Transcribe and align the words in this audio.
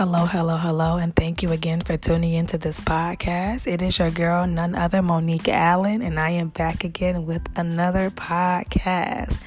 Hello, 0.00 0.24
hello, 0.24 0.56
hello, 0.56 0.96
and 0.96 1.14
thank 1.14 1.42
you 1.42 1.52
again 1.52 1.82
for 1.82 1.94
tuning 1.98 2.32
into 2.32 2.56
this 2.56 2.80
podcast. 2.80 3.70
It 3.70 3.82
is 3.82 3.98
your 3.98 4.10
girl, 4.10 4.46
none 4.46 4.74
other, 4.74 5.02
Monique 5.02 5.50
Allen, 5.50 6.00
and 6.00 6.18
I 6.18 6.30
am 6.30 6.48
back 6.48 6.84
again 6.84 7.26
with 7.26 7.46
another 7.54 8.08
podcast. 8.08 9.38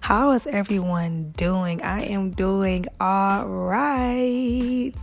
How 0.00 0.30
is 0.30 0.46
everyone 0.46 1.32
doing? 1.36 1.82
I 1.82 2.04
am 2.04 2.30
doing 2.30 2.86
all 2.98 3.46
right. 3.46 4.94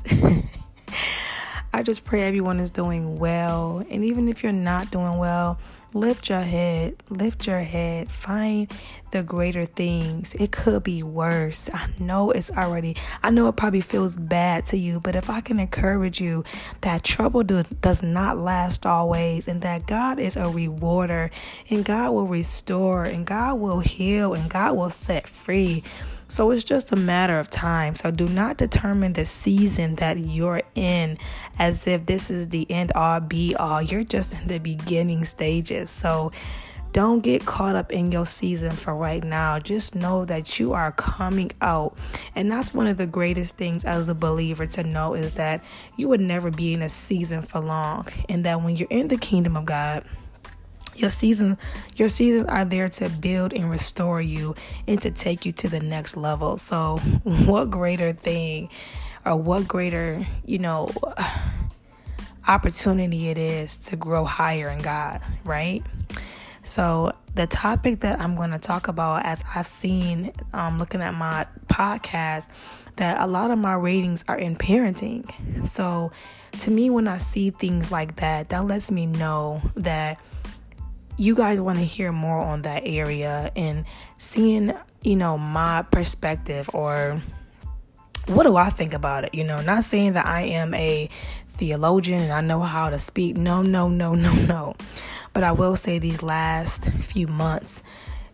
I 1.72 1.84
just 1.84 2.04
pray 2.04 2.24
everyone 2.24 2.60
is 2.60 2.72
doing 2.72 3.20
well, 3.20 3.86
and 3.88 4.04
even 4.04 4.28
if 4.28 4.42
you're 4.42 4.54
not 4.54 4.90
doing 4.90 5.20
well, 5.20 5.60
lift 5.96 6.30
your 6.30 6.42
head, 6.42 6.94
lift 7.10 7.48
your 7.48 7.62
head, 7.62 8.12
find 8.12 8.70
the 9.12 9.24
greater 9.24 9.66
things. 9.66 10.36
It 10.36 10.52
could 10.52 10.84
be 10.84 11.02
worse. 11.04 11.70
I 11.74 11.88
know 12.00 12.32
it's 12.32 12.52
already, 12.52 12.98
I 13.24 13.30
know 13.30 13.48
it 13.48 13.56
probably 13.56 13.80
feels 13.80 14.18
bad 14.18 14.66
to 14.68 14.78
you, 14.78 15.00
but 15.00 15.16
if 15.16 15.30
I 15.30 15.40
can 15.40 15.58
encourage 15.58 16.20
you 16.20 16.44
that 16.82 17.06
trouble 17.06 17.44
do, 17.44 17.64
does 17.80 18.04
not 18.04 18.38
last 18.38 18.86
always, 18.86 19.48
and 19.48 19.62
that 19.62 19.88
God 19.88 20.20
is 20.20 20.36
a 20.36 20.50
rewarder, 20.50 21.32
and 21.70 21.86
God 21.86 22.12
will 22.12 22.28
restore, 22.28 23.06
and 23.06 23.26
God 23.26 23.62
will 23.62 23.80
heal, 23.80 24.34
and 24.34 24.50
God 24.50 24.76
will 24.76 24.90
set 24.90 25.28
free. 25.30 25.82
So 26.28 26.52
it's 26.52 26.64
just 26.64 26.92
a 26.92 26.96
matter 26.96 27.40
of 27.40 27.50
time. 27.50 27.96
So 27.96 28.12
do 28.12 28.28
not 28.28 28.58
determine 28.58 29.14
the 29.14 29.26
season 29.26 29.96
that 29.96 30.18
you're 30.18 30.64
in 30.74 31.18
as 31.60 31.88
if 31.88 32.06
this 32.06 32.30
is 32.30 32.50
the 32.50 32.70
end 32.72 32.92
all 32.94 33.20
be 33.20 33.56
all. 33.56 33.82
You're 33.82 34.04
just 34.04 34.34
in 34.34 34.48
the 34.48 34.60
beginning 34.60 35.24
stages. 35.26 35.90
So 35.90 36.32
don't 36.96 37.20
get 37.20 37.46
caught 37.46 37.76
up 37.76 37.92
in 37.92 38.12
your 38.12 38.26
season 38.26 38.72
for 38.72 38.96
right 38.96 39.22
now. 39.22 39.60
Just 39.60 39.96
know 39.96 40.24
that 40.24 40.60
you 40.60 40.72
are 40.72 40.94
coming 40.94 41.52
out. 41.62 41.96
And 42.36 42.50
that's 42.50 42.74
one 42.74 42.88
of 42.88 42.96
the 42.96 43.06
greatest 43.06 43.58
things 43.58 43.84
as 43.84 44.08
a 44.08 44.16
believer 44.16 44.66
to 44.66 44.84
know 44.84 45.14
is 45.14 45.34
that 45.34 45.62
you 45.98 46.08
would 46.08 46.22
never 46.22 46.50
be 46.50 46.74
in 46.74 46.82
a 46.82 46.88
season 46.88 47.42
for 47.42 47.60
long. 47.60 48.08
And 48.30 48.46
that 48.46 48.62
when 48.62 48.78
you're 48.78 48.88
in 48.90 49.10
the 49.10 49.18
kingdom 49.18 49.58
of 49.58 49.66
God, 49.66 50.06
your 50.96 51.10
season 51.10 51.58
your 51.96 52.10
seasons 52.10 52.48
are 52.48 52.66
there 52.66 52.90
to 52.90 53.10
build 53.10 53.54
and 53.54 53.70
restore 53.70 54.22
you 54.22 54.56
and 54.88 55.02
to 55.02 55.12
take 55.12 55.46
you 55.46 55.52
to 55.52 55.70
the 55.70 55.80
next 55.80 56.18
level. 56.18 56.58
So 56.58 56.98
what 57.24 57.70
greater 57.70 58.14
thing 58.14 58.70
or 59.26 59.36
what 59.36 59.68
greater, 59.68 60.26
you 60.46 60.60
know, 60.60 60.90
opportunity 62.48 63.30
it 63.30 63.38
is 63.38 63.78
to 63.78 63.96
grow 63.96 64.24
higher 64.24 64.70
in 64.70 64.80
God, 64.80 65.22
right? 65.44 65.84
So, 66.62 67.14
the 67.36 67.46
topic 67.46 68.00
that 68.00 68.20
I'm 68.20 68.36
going 68.36 68.50
to 68.50 68.58
talk 68.58 68.88
about, 68.88 69.24
as 69.24 69.44
I've 69.56 69.68
seen 69.68 70.32
um, 70.52 70.80
looking 70.80 71.02
at 71.02 71.14
my 71.14 71.46
podcast, 71.68 72.48
that 72.96 73.22
a 73.22 73.28
lot 73.28 73.52
of 73.52 73.60
my 73.60 73.76
ratings 73.76 74.26
are 74.28 74.38
in 74.38 74.56
parenting. 74.56 75.68
So, 75.68 76.12
to 76.62 76.72
me, 76.72 76.90
when 76.90 77.08
I 77.08 77.20
see 77.20 77.52
things 77.52 77.92
like 77.92 78.16
that, 78.16 78.50
that 78.50 78.66
lets 78.66 78.90
me 78.90 79.06
know 79.06 79.62
that 79.76 80.20
you 81.18 81.36
guys 81.36 81.62
want 81.62 81.80
to 81.80 81.86
hear 81.86 82.12
more 82.12 82.40
on 82.40 82.64
that 82.64 82.84
area 82.86 83.52
and 83.56 83.86
seeing, 84.18 84.74
you 85.02 85.16
know, 85.16 85.38
my 85.38 85.82
perspective 85.84 86.70
or 86.74 87.22
what 88.28 88.44
do 88.44 88.56
I 88.56 88.70
think 88.70 88.94
about 88.94 89.24
it? 89.26 89.34
You 89.34 89.44
know, 89.44 89.62
not 89.62 89.84
saying 89.84 90.14
that 90.14 90.26
I 90.26 90.42
am 90.42 90.74
a 90.74 91.10
theologian 91.54 92.22
and 92.22 92.34
I 92.34 92.42
know 92.42 92.62
how 92.62 92.90
to 92.90 93.00
speak. 93.00 93.38
No, 93.38 93.62
no, 93.62 93.88
no, 93.88 94.14
no, 94.16 94.34
no. 94.34 94.76
But 95.34 95.44
I 95.44 95.52
will 95.52 95.76
say 95.76 96.00
these 96.00 96.24
last 96.24 96.90
few 96.92 97.28
months 97.28 97.84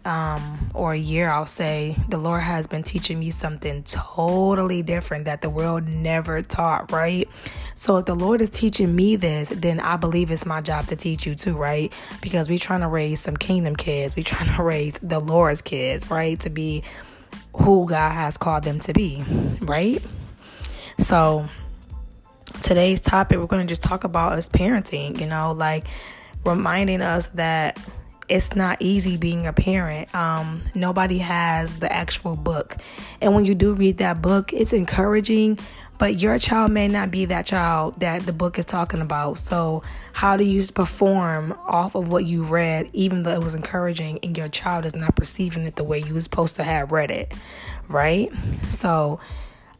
um, 0.03 0.71
or 0.73 0.93
a 0.93 0.97
year, 0.97 1.29
I'll 1.29 1.45
say, 1.45 1.95
the 2.09 2.17
Lord 2.17 2.41
has 2.41 2.65
been 2.65 2.83
teaching 2.83 3.19
me 3.19 3.29
something 3.29 3.83
totally 3.83 4.81
different 4.81 5.25
that 5.25 5.41
the 5.41 5.49
world 5.49 5.87
never 5.87 6.41
taught, 6.41 6.91
right? 6.91 7.29
So 7.75 7.97
if 7.97 8.05
the 8.05 8.15
Lord 8.15 8.41
is 8.41 8.49
teaching 8.49 8.95
me 8.95 9.15
this, 9.15 9.49
then 9.49 9.79
I 9.79 9.97
believe 9.97 10.31
it's 10.31 10.45
my 10.45 10.61
job 10.61 10.87
to 10.87 10.95
teach 10.95 11.25
you 11.25 11.35
too, 11.35 11.55
right? 11.55 11.93
Because 12.21 12.49
we're 12.49 12.57
trying 12.57 12.81
to 12.81 12.87
raise 12.87 13.19
some 13.19 13.37
kingdom 13.37 13.75
kids, 13.75 14.15
we're 14.15 14.23
trying 14.23 14.51
to 14.55 14.63
raise 14.63 14.93
the 14.99 15.19
Lord's 15.19 15.61
kids, 15.61 16.09
right? 16.09 16.39
To 16.39 16.49
be 16.49 16.83
who 17.55 17.85
God 17.85 18.11
has 18.11 18.37
called 18.37 18.63
them 18.63 18.79
to 18.81 18.93
be, 18.93 19.23
right? 19.61 20.03
So 20.97 21.47
today's 22.61 23.01
topic 23.01 23.37
we're 23.37 23.45
going 23.45 23.65
to 23.65 23.71
just 23.71 23.83
talk 23.83 24.03
about 24.03 24.37
is 24.37 24.49
parenting, 24.49 25.19
you 25.19 25.27
know, 25.27 25.51
like 25.51 25.85
reminding 26.43 27.01
us 27.01 27.27
that 27.29 27.79
it's 28.29 28.55
not 28.55 28.77
easy 28.81 29.17
being 29.17 29.47
a 29.47 29.53
parent. 29.53 30.13
Um, 30.15 30.63
nobody 30.75 31.17
has 31.19 31.79
the 31.79 31.91
actual 31.91 32.35
book. 32.35 32.77
And 33.21 33.35
when 33.35 33.45
you 33.45 33.55
do 33.55 33.73
read 33.73 33.97
that 33.97 34.21
book, 34.21 34.53
it's 34.53 34.73
encouraging, 34.73 35.59
but 35.97 36.19
your 36.19 36.39
child 36.39 36.71
may 36.71 36.87
not 36.87 37.11
be 37.11 37.25
that 37.25 37.45
child 37.45 37.99
that 37.99 38.25
the 38.25 38.33
book 38.33 38.57
is 38.57 38.65
talking 38.65 39.01
about. 39.01 39.37
So, 39.37 39.83
how 40.13 40.37
do 40.37 40.43
you 40.43 40.65
perform 40.73 41.57
off 41.67 41.95
of 41.95 42.07
what 42.07 42.25
you 42.25 42.43
read, 42.43 42.89
even 42.93 43.23
though 43.23 43.31
it 43.31 43.43
was 43.43 43.55
encouraging, 43.55 44.19
and 44.23 44.37
your 44.37 44.49
child 44.49 44.85
is 44.85 44.95
not 44.95 45.15
perceiving 45.15 45.63
it 45.63 45.75
the 45.75 45.83
way 45.83 45.99
you 45.99 46.13
were 46.13 46.21
supposed 46.21 46.55
to 46.55 46.63
have 46.63 46.91
read 46.91 47.11
it, 47.11 47.33
right? 47.87 48.31
So, 48.69 49.19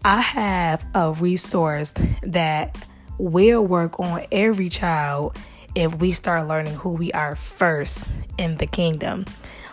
I 0.03 0.21
have 0.21 0.85
a 0.93 1.11
resource 1.11 1.93
that 2.23 2.77
will 3.17 3.65
work 3.65 3.99
on 3.99 4.23
every 4.31 4.69
child 4.69 5.37
if 5.75 5.95
we 5.95 6.11
start 6.11 6.47
learning 6.47 6.75
who 6.75 6.89
we 6.89 7.11
are 7.13 7.35
first 7.35 8.09
in 8.37 8.57
the 8.57 8.67
kingdom. 8.67 9.25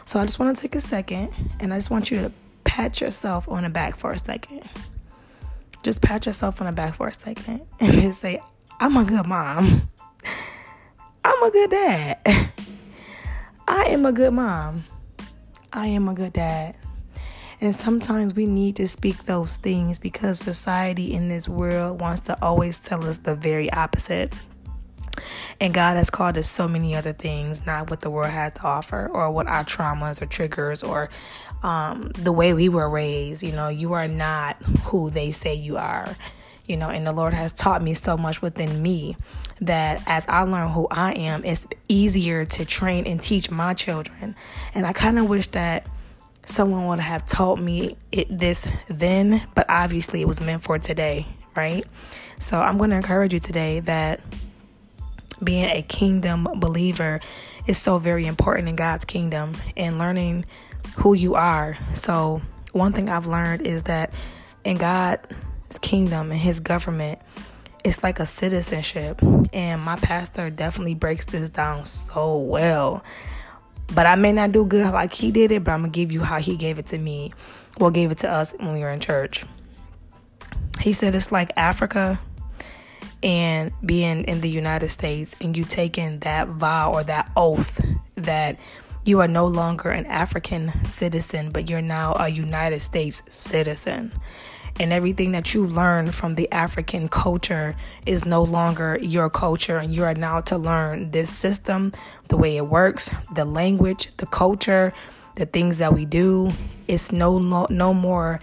So 0.04 0.20
I 0.20 0.24
just 0.24 0.38
want 0.38 0.56
to 0.56 0.62
take 0.62 0.74
a 0.74 0.80
second 0.80 1.32
and 1.60 1.72
I 1.72 1.76
just 1.76 1.90
want 1.90 2.10
you 2.10 2.18
to 2.18 2.32
pat 2.64 3.00
yourself 3.00 3.48
on 3.48 3.64
the 3.64 3.68
back 3.68 3.96
for 3.96 4.12
a 4.12 4.18
second. 4.18 4.62
Just 5.82 6.02
pat 6.02 6.26
yourself 6.26 6.60
on 6.60 6.66
the 6.66 6.72
back 6.72 6.94
for 6.94 7.08
a 7.08 7.12
second 7.12 7.62
and 7.80 7.92
just 7.92 8.20
say, 8.20 8.40
I'm 8.80 8.96
a 8.96 9.04
good 9.04 9.26
mom. 9.26 9.88
I'm 11.24 11.42
a 11.42 11.50
good 11.50 11.70
dad. 11.70 12.18
I 13.68 13.84
am 13.88 14.06
a 14.06 14.12
good 14.12 14.32
mom. 14.32 14.84
I 15.72 15.88
am 15.88 16.08
a 16.08 16.14
good 16.14 16.32
dad. 16.32 16.76
And 17.60 17.74
sometimes 17.74 18.34
we 18.34 18.46
need 18.46 18.76
to 18.76 18.86
speak 18.86 19.24
those 19.24 19.56
things 19.56 19.98
because 19.98 20.38
society 20.38 21.12
in 21.12 21.28
this 21.28 21.48
world 21.48 22.00
wants 22.00 22.20
to 22.20 22.42
always 22.42 22.82
tell 22.82 23.04
us 23.04 23.18
the 23.18 23.34
very 23.34 23.70
opposite. 23.72 24.32
And 25.60 25.74
God 25.74 25.96
has 25.96 26.10
called 26.10 26.38
us 26.38 26.48
so 26.48 26.68
many 26.68 26.94
other 26.94 27.12
things, 27.12 27.66
not 27.66 27.90
what 27.90 28.00
the 28.00 28.10
world 28.10 28.30
has 28.30 28.52
to 28.54 28.62
offer 28.62 29.08
or 29.08 29.30
what 29.30 29.46
our 29.46 29.64
traumas 29.64 30.22
or 30.22 30.26
triggers 30.26 30.82
or 30.82 31.10
um, 31.62 32.10
the 32.14 32.32
way 32.32 32.54
we 32.54 32.68
were 32.68 32.88
raised. 32.88 33.42
You 33.42 33.52
know, 33.52 33.68
you 33.68 33.92
are 33.92 34.08
not 34.08 34.62
who 34.84 35.10
they 35.10 35.30
say 35.30 35.54
you 35.54 35.76
are. 35.76 36.16
You 36.66 36.76
know, 36.76 36.90
and 36.90 37.06
the 37.06 37.12
Lord 37.12 37.32
has 37.32 37.52
taught 37.52 37.82
me 37.82 37.94
so 37.94 38.18
much 38.18 38.42
within 38.42 38.82
me 38.82 39.16
that 39.62 40.02
as 40.06 40.28
I 40.28 40.42
learn 40.42 40.68
who 40.68 40.86
I 40.90 41.14
am, 41.14 41.44
it's 41.44 41.66
easier 41.88 42.44
to 42.44 42.64
train 42.64 43.06
and 43.06 43.20
teach 43.20 43.50
my 43.50 43.72
children. 43.72 44.36
And 44.74 44.86
I 44.86 44.92
kind 44.92 45.18
of 45.18 45.28
wish 45.28 45.46
that 45.48 45.86
someone 46.44 46.86
would 46.86 47.00
have 47.00 47.24
taught 47.26 47.60
me 47.60 47.96
it, 48.12 48.26
this 48.30 48.70
then, 48.88 49.42
but 49.54 49.66
obviously 49.68 50.20
it 50.20 50.26
was 50.28 50.40
meant 50.40 50.62
for 50.62 50.78
today, 50.78 51.26
right? 51.56 51.84
So 52.38 52.60
I'm 52.60 52.78
going 52.78 52.90
to 52.90 52.96
encourage 52.96 53.32
you 53.32 53.38
today 53.38 53.80
that 53.80 54.20
being 55.42 55.64
a 55.64 55.82
kingdom 55.82 56.48
believer 56.56 57.20
is 57.66 57.78
so 57.78 57.98
very 57.98 58.26
important 58.26 58.68
in 58.68 58.76
God's 58.76 59.04
kingdom 59.04 59.52
and 59.76 59.98
learning 59.98 60.44
who 60.96 61.14
you 61.14 61.34
are. 61.34 61.76
So, 61.94 62.42
one 62.72 62.92
thing 62.92 63.08
I've 63.08 63.26
learned 63.26 63.62
is 63.62 63.84
that 63.84 64.12
in 64.64 64.76
God's 64.76 65.78
kingdom 65.80 66.30
and 66.30 66.40
his 66.40 66.60
government, 66.60 67.18
it's 67.84 68.02
like 68.02 68.20
a 68.20 68.26
citizenship. 68.26 69.22
And 69.52 69.80
my 69.80 69.96
pastor 69.96 70.50
definitely 70.50 70.94
breaks 70.94 71.24
this 71.24 71.48
down 71.48 71.84
so 71.84 72.36
well. 72.36 73.02
But 73.94 74.06
I 74.06 74.16
may 74.16 74.32
not 74.32 74.52
do 74.52 74.66
good 74.66 74.92
like 74.92 75.14
he 75.14 75.32
did 75.32 75.50
it, 75.50 75.64
but 75.64 75.72
I'm 75.72 75.80
going 75.80 75.92
to 75.92 75.96
give 75.96 76.12
you 76.12 76.20
how 76.20 76.38
he 76.38 76.56
gave 76.56 76.78
it 76.78 76.86
to 76.86 76.98
me. 76.98 77.32
Well, 77.78 77.90
gave 77.90 78.10
it 78.10 78.18
to 78.18 78.30
us 78.30 78.54
when 78.58 78.74
we 78.74 78.80
were 78.80 78.90
in 78.90 79.00
church. 79.00 79.44
He 80.80 80.92
said 80.92 81.14
it's 81.14 81.32
like 81.32 81.50
Africa 81.56 82.20
and 83.22 83.72
being 83.84 84.24
in 84.24 84.40
the 84.40 84.48
United 84.48 84.88
States 84.90 85.34
and 85.40 85.56
you 85.56 85.64
taking 85.64 86.18
that 86.20 86.48
vow 86.48 86.92
or 86.92 87.02
that 87.04 87.30
oath 87.36 87.84
that 88.16 88.58
you 89.04 89.20
are 89.20 89.28
no 89.28 89.46
longer 89.46 89.90
an 89.90 90.06
African 90.06 90.84
citizen, 90.84 91.50
but 91.50 91.70
you're 91.70 91.80
now 91.80 92.14
a 92.18 92.28
United 92.28 92.80
States 92.80 93.22
citizen. 93.26 94.12
And 94.80 94.92
everything 94.92 95.32
that 95.32 95.54
you 95.54 95.66
learn 95.66 96.12
from 96.12 96.36
the 96.36 96.50
African 96.52 97.08
culture 97.08 97.74
is 98.06 98.24
no 98.24 98.42
longer 98.42 98.98
your 99.00 99.28
culture, 99.28 99.78
and 99.78 99.96
you 99.96 100.04
are 100.04 100.14
now 100.14 100.40
to 100.42 100.58
learn 100.58 101.10
this 101.10 101.30
system, 101.30 101.92
the 102.28 102.36
way 102.36 102.56
it 102.56 102.66
works, 102.66 103.10
the 103.34 103.44
language, 103.44 104.14
the 104.18 104.26
culture, 104.26 104.92
the 105.34 105.46
things 105.46 105.78
that 105.78 105.94
we 105.94 106.04
do. 106.04 106.52
It's 106.86 107.10
no 107.10 107.38
no, 107.38 107.66
no 107.70 107.92
more 107.92 108.40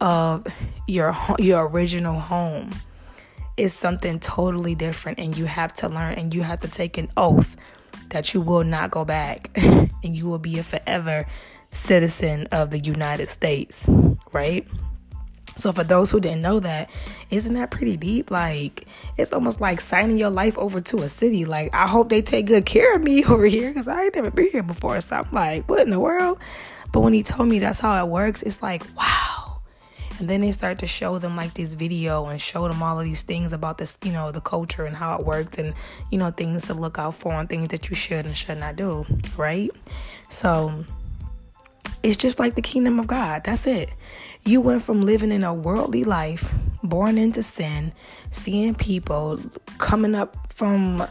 of 0.00 0.46
your 0.88 1.16
your 1.38 1.68
original 1.68 2.18
home 2.18 2.70
is 3.58 3.74
something 3.74 4.20
totally 4.20 4.74
different 4.74 5.18
and 5.18 5.36
you 5.36 5.44
have 5.44 5.72
to 5.74 5.88
learn 5.88 6.14
and 6.14 6.34
you 6.34 6.42
have 6.42 6.60
to 6.60 6.68
take 6.68 6.96
an 6.98 7.08
oath 7.16 7.56
that 8.10 8.32
you 8.32 8.40
will 8.40 8.64
not 8.64 8.90
go 8.90 9.04
back 9.04 9.50
and 9.56 10.16
you 10.16 10.26
will 10.26 10.38
be 10.38 10.58
a 10.58 10.62
forever 10.62 11.26
citizen 11.70 12.46
of 12.52 12.70
the 12.70 12.78
United 12.78 13.28
States, 13.28 13.88
right? 14.32 14.66
So, 15.56 15.72
for 15.72 15.82
those 15.82 16.12
who 16.12 16.20
didn't 16.20 16.40
know 16.40 16.60
that, 16.60 16.88
isn't 17.30 17.52
that 17.54 17.72
pretty 17.72 17.96
deep? 17.96 18.30
Like, 18.30 18.86
it's 19.16 19.32
almost 19.32 19.60
like 19.60 19.80
signing 19.80 20.16
your 20.16 20.30
life 20.30 20.56
over 20.56 20.80
to 20.82 20.98
a 20.98 21.08
city. 21.08 21.44
Like, 21.44 21.74
I 21.74 21.88
hope 21.88 22.10
they 22.10 22.22
take 22.22 22.46
good 22.46 22.64
care 22.64 22.94
of 22.94 23.02
me 23.02 23.24
over 23.28 23.44
here 23.44 23.68
because 23.68 23.88
I 23.88 24.04
ain't 24.04 24.14
never 24.14 24.30
been 24.30 24.50
here 24.52 24.62
before. 24.62 25.00
So, 25.00 25.16
I'm 25.16 25.28
like, 25.32 25.68
what 25.68 25.80
in 25.80 25.90
the 25.90 25.98
world? 25.98 26.38
But 26.92 27.00
when 27.00 27.12
he 27.12 27.24
told 27.24 27.48
me 27.48 27.58
that's 27.58 27.80
how 27.80 28.02
it 28.04 28.08
works, 28.08 28.44
it's 28.44 28.62
like, 28.62 28.84
wow. 28.96 29.47
And 30.18 30.28
then 30.28 30.40
they 30.40 30.52
start 30.52 30.78
to 30.80 30.86
show 30.86 31.18
them 31.18 31.36
like 31.36 31.54
this 31.54 31.74
video 31.74 32.26
and 32.26 32.40
show 32.40 32.66
them 32.66 32.82
all 32.82 32.98
of 32.98 33.04
these 33.04 33.22
things 33.22 33.52
about 33.52 33.78
this, 33.78 33.98
you 34.02 34.12
know, 34.12 34.32
the 34.32 34.40
culture 34.40 34.84
and 34.84 34.96
how 34.96 35.16
it 35.16 35.24
works 35.24 35.58
and, 35.58 35.74
you 36.10 36.18
know, 36.18 36.30
things 36.30 36.66
to 36.66 36.74
look 36.74 36.98
out 36.98 37.14
for 37.14 37.32
and 37.32 37.48
things 37.48 37.68
that 37.68 37.88
you 37.88 37.94
should 37.94 38.26
and 38.26 38.36
should 38.36 38.58
not 38.58 38.76
do, 38.76 39.06
right? 39.36 39.70
So, 40.28 40.84
it's 42.02 42.16
just 42.16 42.38
like 42.38 42.54
the 42.54 42.62
kingdom 42.62 42.98
of 42.98 43.06
God. 43.06 43.44
That's 43.44 43.66
it. 43.66 43.92
You 44.44 44.60
went 44.60 44.82
from 44.82 45.02
living 45.02 45.32
in 45.32 45.44
a 45.44 45.52
worldly 45.52 46.04
life, 46.04 46.52
born 46.82 47.18
into 47.18 47.42
sin, 47.42 47.92
seeing 48.30 48.74
people 48.74 49.40
coming 49.78 50.14
up 50.14 50.52
from, 50.52 51.06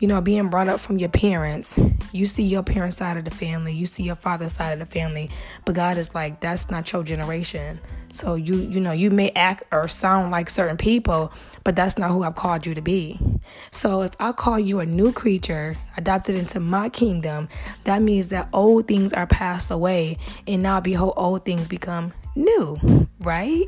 you 0.00 0.08
know, 0.08 0.20
being 0.20 0.48
brought 0.48 0.68
up 0.68 0.80
from 0.80 0.98
your 0.98 1.10
parents. 1.10 1.78
You 2.12 2.26
see 2.26 2.42
your 2.42 2.62
parents' 2.62 2.96
side 2.96 3.16
of 3.16 3.24
the 3.24 3.30
family, 3.30 3.72
you 3.72 3.86
see 3.86 4.02
your 4.02 4.16
father's 4.16 4.52
side 4.52 4.72
of 4.72 4.78
the 4.80 4.86
family, 4.86 5.30
but 5.64 5.74
God 5.74 5.98
is 5.98 6.14
like, 6.14 6.40
that's 6.40 6.70
not 6.70 6.90
your 6.92 7.04
generation. 7.04 7.78
So 8.12 8.34
you, 8.34 8.56
you 8.56 8.80
know, 8.80 8.90
you 8.90 9.10
may 9.10 9.30
act 9.30 9.64
or 9.70 9.86
sound 9.86 10.32
like 10.32 10.50
certain 10.50 10.76
people, 10.76 11.32
but 11.62 11.76
that's 11.76 11.96
not 11.96 12.10
who 12.10 12.24
I've 12.24 12.34
called 12.34 12.66
you 12.66 12.74
to 12.74 12.80
be. 12.80 13.20
So 13.70 14.02
if 14.02 14.12
I 14.18 14.32
call 14.32 14.58
you 14.58 14.80
a 14.80 14.86
new 14.86 15.12
creature, 15.12 15.76
adopted 15.96 16.34
into 16.34 16.58
my 16.58 16.88
kingdom, 16.88 17.48
that 17.84 18.02
means 18.02 18.28
that 18.30 18.48
old 18.52 18.88
things 18.88 19.12
are 19.12 19.26
passed 19.26 19.70
away, 19.70 20.18
and 20.46 20.62
now 20.62 20.80
behold, 20.80 21.14
old 21.16 21.44
things 21.44 21.68
become 21.68 22.12
new, 22.34 23.06
right? 23.20 23.66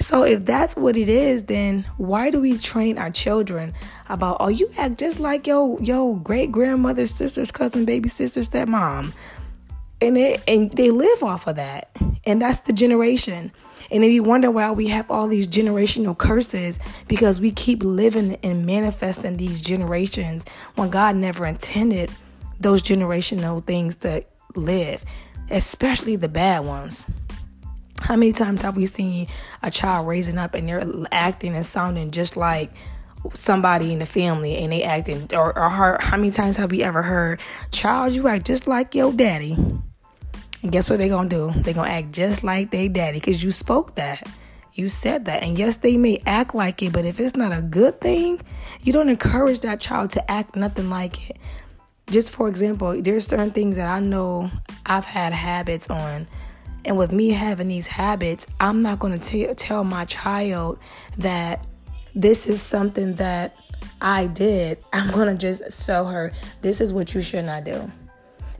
So 0.00 0.24
if 0.24 0.44
that's 0.44 0.76
what 0.76 0.96
it 0.96 1.08
is, 1.08 1.44
then 1.44 1.84
why 1.96 2.30
do 2.30 2.40
we 2.40 2.58
train 2.58 2.98
our 2.98 3.10
children 3.10 3.72
about 4.08 4.38
oh 4.40 4.48
you 4.48 4.70
act 4.78 4.98
just 4.98 5.20
like 5.20 5.46
your 5.46 5.80
your 5.80 6.16
great 6.18 6.50
grandmother's 6.52 7.14
sisters, 7.14 7.52
cousin, 7.52 7.84
baby 7.84 8.08
sister, 8.08 8.40
stepmom? 8.40 9.12
And 10.00 10.18
it 10.18 10.42
and 10.48 10.70
they 10.72 10.90
live 10.90 11.22
off 11.22 11.46
of 11.46 11.56
that. 11.56 11.90
And 12.24 12.40
that's 12.40 12.60
the 12.60 12.72
generation. 12.72 13.52
And 13.90 14.02
then 14.02 14.10
we 14.10 14.20
wonder 14.20 14.50
why 14.50 14.70
we 14.70 14.88
have 14.88 15.10
all 15.10 15.28
these 15.28 15.46
generational 15.46 16.16
curses 16.16 16.80
because 17.08 17.40
we 17.40 17.50
keep 17.50 17.82
living 17.82 18.38
and 18.42 18.64
manifesting 18.64 19.36
these 19.36 19.60
generations 19.60 20.46
when 20.76 20.88
God 20.88 21.16
never 21.16 21.44
intended 21.44 22.10
those 22.58 22.82
generational 22.82 23.62
things 23.64 23.96
to 23.96 24.24
live, 24.54 25.04
especially 25.50 26.16
the 26.16 26.28
bad 26.28 26.64
ones. 26.64 27.06
How 28.02 28.16
many 28.16 28.32
times 28.32 28.62
have 28.62 28.76
we 28.76 28.86
seen 28.86 29.28
a 29.62 29.70
child 29.70 30.06
raising 30.08 30.38
up 30.38 30.54
and 30.54 30.68
they're 30.68 30.84
acting 31.12 31.54
and 31.54 31.64
sounding 31.64 32.10
just 32.10 32.36
like 32.36 32.70
somebody 33.32 33.92
in 33.92 34.00
the 34.00 34.06
family 34.06 34.58
and 34.58 34.72
they 34.72 34.82
acting 34.82 35.28
or, 35.32 35.56
or 35.56 35.98
how 36.00 36.16
many 36.16 36.32
times 36.32 36.56
have 36.56 36.72
we 36.72 36.82
ever 36.82 37.02
heard 37.02 37.40
child 37.70 38.12
you 38.12 38.26
act 38.26 38.44
just 38.46 38.66
like 38.66 38.96
your 38.96 39.12
daddy 39.12 39.56
and 40.62 40.70
guess 40.70 40.88
what 40.88 40.98
they're 40.98 41.08
to 41.28 41.52
do? 41.52 41.60
They're 41.60 41.74
to 41.74 41.82
act 41.82 42.12
just 42.12 42.44
like 42.44 42.70
they 42.70 42.88
daddy 42.88 43.18
because 43.18 43.42
you 43.42 43.50
spoke 43.50 43.96
that. 43.96 44.26
You 44.74 44.88
said 44.88 45.26
that. 45.26 45.42
And 45.42 45.58
yes, 45.58 45.76
they 45.78 45.96
may 45.96 46.22
act 46.24 46.54
like 46.54 46.82
it, 46.82 46.92
but 46.92 47.04
if 47.04 47.20
it's 47.20 47.36
not 47.36 47.52
a 47.52 47.60
good 47.60 48.00
thing, 48.00 48.40
you 48.82 48.92
don't 48.92 49.08
encourage 49.08 49.60
that 49.60 49.80
child 49.80 50.10
to 50.10 50.30
act 50.30 50.56
nothing 50.56 50.88
like 50.88 51.30
it. 51.30 51.36
Just 52.08 52.32
for 52.32 52.48
example, 52.48 53.00
there's 53.02 53.26
certain 53.26 53.50
things 53.50 53.76
that 53.76 53.88
I 53.88 54.00
know 54.00 54.50
I've 54.86 55.04
had 55.04 55.32
habits 55.32 55.90
on. 55.90 56.26
And 56.84 56.96
with 56.96 57.12
me 57.12 57.30
having 57.30 57.68
these 57.68 57.86
habits, 57.86 58.46
I'm 58.60 58.82
not 58.82 58.98
going 58.98 59.18
to 59.18 59.54
tell 59.54 59.84
my 59.84 60.04
child 60.06 60.78
that 61.18 61.64
this 62.14 62.46
is 62.46 62.60
something 62.60 63.14
that 63.14 63.56
I 64.00 64.26
did. 64.26 64.78
I'm 64.92 65.10
going 65.12 65.28
to 65.28 65.34
just 65.34 65.86
tell 65.86 66.06
her 66.06 66.32
this 66.60 66.80
is 66.80 66.92
what 66.92 67.14
you 67.14 67.20
should 67.20 67.44
not 67.44 67.64
do 67.64 67.90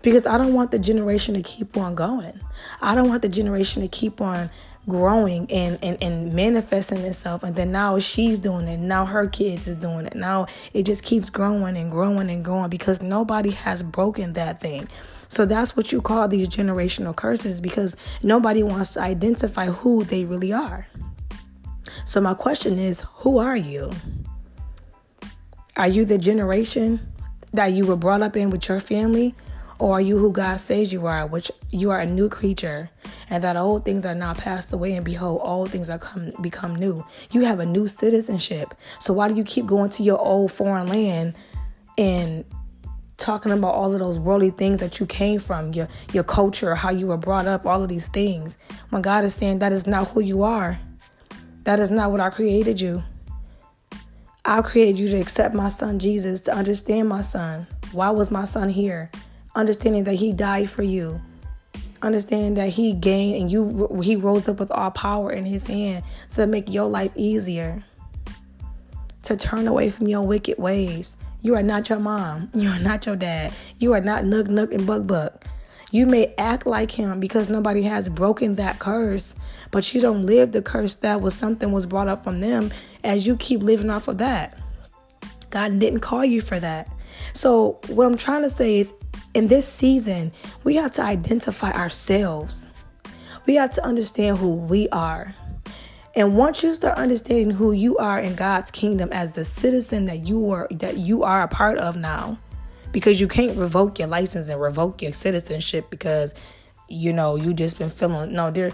because 0.02 0.26
I 0.26 0.36
don't 0.36 0.52
want 0.52 0.70
the 0.70 0.78
generation 0.78 1.34
to 1.34 1.42
keep 1.42 1.76
on 1.76 1.94
going. 1.94 2.38
I 2.80 2.94
don't 2.94 3.08
want 3.08 3.22
the 3.22 3.28
generation 3.28 3.82
to 3.82 3.88
keep 3.88 4.20
on 4.20 4.50
growing 4.88 5.50
and, 5.50 5.78
and, 5.82 6.02
and 6.02 6.32
manifesting 6.32 6.98
itself. 6.98 7.44
And 7.44 7.54
then 7.54 7.70
now 7.70 7.98
she's 8.00 8.38
doing 8.38 8.66
it. 8.66 8.78
Now 8.78 9.06
her 9.06 9.28
kids 9.28 9.68
is 9.68 9.76
doing 9.76 10.06
it. 10.06 10.16
Now 10.16 10.46
it 10.74 10.84
just 10.84 11.04
keeps 11.04 11.30
growing 11.30 11.76
and 11.76 11.90
growing 11.90 12.30
and 12.30 12.44
growing 12.44 12.68
because 12.68 13.00
nobody 13.00 13.50
has 13.50 13.82
broken 13.82 14.32
that 14.34 14.60
thing. 14.60 14.88
So 15.32 15.46
that's 15.46 15.74
what 15.74 15.92
you 15.92 16.02
call 16.02 16.28
these 16.28 16.46
generational 16.46 17.16
curses 17.16 17.62
because 17.62 17.96
nobody 18.22 18.62
wants 18.62 18.92
to 18.94 19.00
identify 19.00 19.64
who 19.64 20.04
they 20.04 20.26
really 20.26 20.52
are. 20.52 20.86
So 22.04 22.20
my 22.20 22.34
question 22.34 22.78
is, 22.78 23.06
who 23.14 23.38
are 23.38 23.56
you? 23.56 23.90
Are 25.78 25.88
you 25.88 26.04
the 26.04 26.18
generation 26.18 27.00
that 27.54 27.68
you 27.68 27.86
were 27.86 27.96
brought 27.96 28.20
up 28.20 28.36
in 28.36 28.50
with 28.50 28.68
your 28.68 28.78
family? 28.78 29.34
Or 29.78 29.94
are 29.94 30.00
you 30.02 30.18
who 30.18 30.32
God 30.32 30.60
says 30.60 30.92
you 30.92 31.06
are, 31.06 31.26
which 31.26 31.50
you 31.70 31.90
are 31.90 32.00
a 32.00 32.06
new 32.06 32.28
creature, 32.28 32.90
and 33.30 33.42
that 33.42 33.56
old 33.56 33.86
things 33.86 34.04
are 34.04 34.14
now 34.14 34.34
passed 34.34 34.74
away, 34.74 34.96
and 34.96 35.04
behold, 35.04 35.40
all 35.40 35.64
things 35.64 35.88
are 35.88 35.98
come 35.98 36.30
become 36.42 36.76
new. 36.76 37.02
You 37.30 37.40
have 37.46 37.58
a 37.58 37.64
new 37.64 37.86
citizenship. 37.86 38.74
So 39.00 39.14
why 39.14 39.28
do 39.28 39.34
you 39.34 39.44
keep 39.44 39.64
going 39.64 39.88
to 39.90 40.02
your 40.02 40.18
old 40.18 40.52
foreign 40.52 40.88
land 40.88 41.36
and 41.96 42.44
talking 43.16 43.52
about 43.52 43.74
all 43.74 43.92
of 43.92 44.00
those 44.00 44.18
worldly 44.18 44.50
things 44.50 44.80
that 44.80 45.00
you 45.00 45.06
came 45.06 45.38
from, 45.38 45.72
your 45.72 45.88
your 46.12 46.24
culture, 46.24 46.74
how 46.74 46.90
you 46.90 47.06
were 47.06 47.16
brought 47.16 47.46
up, 47.46 47.66
all 47.66 47.82
of 47.82 47.88
these 47.88 48.08
things? 48.08 48.58
When 48.90 49.02
God 49.02 49.24
is 49.24 49.34
saying 49.34 49.60
that 49.60 49.72
is 49.72 49.86
not 49.86 50.08
who 50.08 50.20
you 50.20 50.42
are. 50.42 50.78
That 51.64 51.78
is 51.78 51.90
not 51.90 52.10
what 52.10 52.20
I 52.20 52.30
created 52.30 52.80
you. 52.80 53.02
I 54.44 54.62
created 54.62 54.98
you 54.98 55.08
to 55.08 55.20
accept 55.20 55.54
my 55.54 55.68
son 55.68 56.00
Jesus, 56.00 56.40
to 56.42 56.54
understand 56.54 57.08
my 57.08 57.20
son. 57.20 57.68
Why 57.92 58.10
was 58.10 58.30
my 58.32 58.44
son 58.44 58.68
here? 58.68 59.10
understanding 59.54 60.04
that 60.04 60.14
he 60.14 60.32
died 60.32 60.70
for 60.70 60.82
you 60.82 61.20
understanding 62.00 62.54
that 62.54 62.68
he 62.68 62.92
gained 62.94 63.36
and 63.36 63.52
you 63.52 63.88
he 64.02 64.16
rose 64.16 64.48
up 64.48 64.58
with 64.58 64.70
all 64.72 64.90
power 64.90 65.30
in 65.30 65.44
his 65.44 65.66
hand 65.66 66.02
to 66.30 66.46
make 66.46 66.72
your 66.72 66.86
life 66.86 67.12
easier 67.14 67.82
to 69.22 69.36
turn 69.36 69.68
away 69.68 69.88
from 69.88 70.08
your 70.08 70.22
wicked 70.22 70.58
ways 70.58 71.16
you 71.42 71.54
are 71.54 71.62
not 71.62 71.88
your 71.90 71.98
mom. 71.98 72.50
You 72.54 72.70
are 72.70 72.78
not 72.78 73.04
your 73.04 73.16
dad. 73.16 73.52
You 73.78 73.92
are 73.92 74.00
not 74.00 74.24
nook 74.24 74.48
nook 74.48 74.72
and 74.72 74.86
buck 74.86 75.06
buck. 75.06 75.44
You 75.90 76.06
may 76.06 76.34
act 76.38 76.66
like 76.66 76.90
him 76.90 77.20
because 77.20 77.50
nobody 77.50 77.82
has 77.82 78.08
broken 78.08 78.54
that 78.54 78.78
curse 78.78 79.36
but 79.72 79.92
you 79.92 80.00
don't 80.00 80.22
live 80.22 80.52
the 80.52 80.62
curse 80.62 80.94
that 80.96 81.20
was 81.20 81.34
something 81.34 81.72
was 81.72 81.86
brought 81.86 82.06
up 82.06 82.22
from 82.22 82.40
them 82.40 82.70
as 83.02 83.26
you 83.26 83.36
keep 83.36 83.60
living 83.60 83.90
off 83.90 84.06
of 84.06 84.18
that. 84.18 84.56
God 85.50 85.78
didn't 85.80 86.00
call 86.00 86.24
you 86.24 86.40
for 86.40 86.60
that. 86.60 86.88
So 87.32 87.80
what 87.88 88.06
i'm 88.06 88.16
trying 88.16 88.42
to 88.42 88.50
say 88.50 88.78
is 88.78 88.94
in 89.34 89.48
this 89.48 89.66
season, 89.66 90.30
we 90.62 90.76
have 90.76 90.90
to 90.92 91.02
identify 91.02 91.72
ourselves. 91.72 92.68
We 93.46 93.54
have 93.56 93.70
to 93.72 93.84
understand 93.84 94.38
who 94.38 94.54
we 94.54 94.88
are. 94.90 95.34
And 96.14 96.36
once 96.36 96.62
you 96.62 96.74
start 96.74 96.98
understanding 96.98 97.50
who 97.50 97.72
you 97.72 97.96
are 97.96 98.20
in 98.20 98.34
God's 98.34 98.70
kingdom 98.70 99.08
as 99.12 99.34
the 99.34 99.44
citizen 99.44 100.06
that 100.06 100.26
you 100.26 100.50
are 100.50 100.68
that 100.70 100.98
you 100.98 101.22
are 101.22 101.42
a 101.42 101.48
part 101.48 101.78
of 101.78 101.96
now, 101.96 102.38
because 102.92 103.20
you 103.20 103.28
can't 103.28 103.56
revoke 103.56 103.98
your 103.98 104.08
license 104.08 104.48
and 104.48 104.60
revoke 104.60 105.00
your 105.00 105.12
citizenship 105.12 105.86
because 105.90 106.34
you 106.88 107.12
know 107.12 107.36
you 107.36 107.54
just 107.54 107.78
been 107.78 107.88
feeling 107.88 108.34
no 108.34 108.50
there 108.50 108.72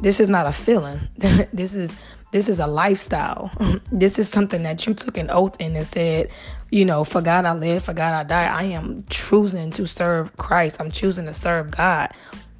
this 0.00 0.20
is 0.20 0.28
not 0.28 0.46
a 0.46 0.52
feeling. 0.52 1.00
this 1.52 1.74
is 1.74 1.94
this 2.32 2.48
is 2.48 2.60
a 2.60 2.66
lifestyle. 2.66 3.50
this 3.92 4.18
is 4.18 4.28
something 4.28 4.62
that 4.62 4.86
you 4.86 4.94
took 4.94 5.16
an 5.16 5.30
oath 5.30 5.60
in 5.60 5.76
and 5.76 5.86
said, 5.86 6.30
you 6.70 6.84
know, 6.84 7.04
for 7.04 7.20
God 7.20 7.44
I 7.44 7.52
live, 7.54 7.82
for 7.82 7.92
God 7.92 8.14
I 8.14 8.22
die. 8.22 8.46
I 8.46 8.62
am 8.64 9.04
choosing 9.10 9.70
to 9.72 9.86
serve 9.86 10.36
Christ. 10.36 10.80
I'm 10.80 10.90
choosing 10.90 11.26
to 11.26 11.34
serve 11.34 11.70
God. 11.70 12.10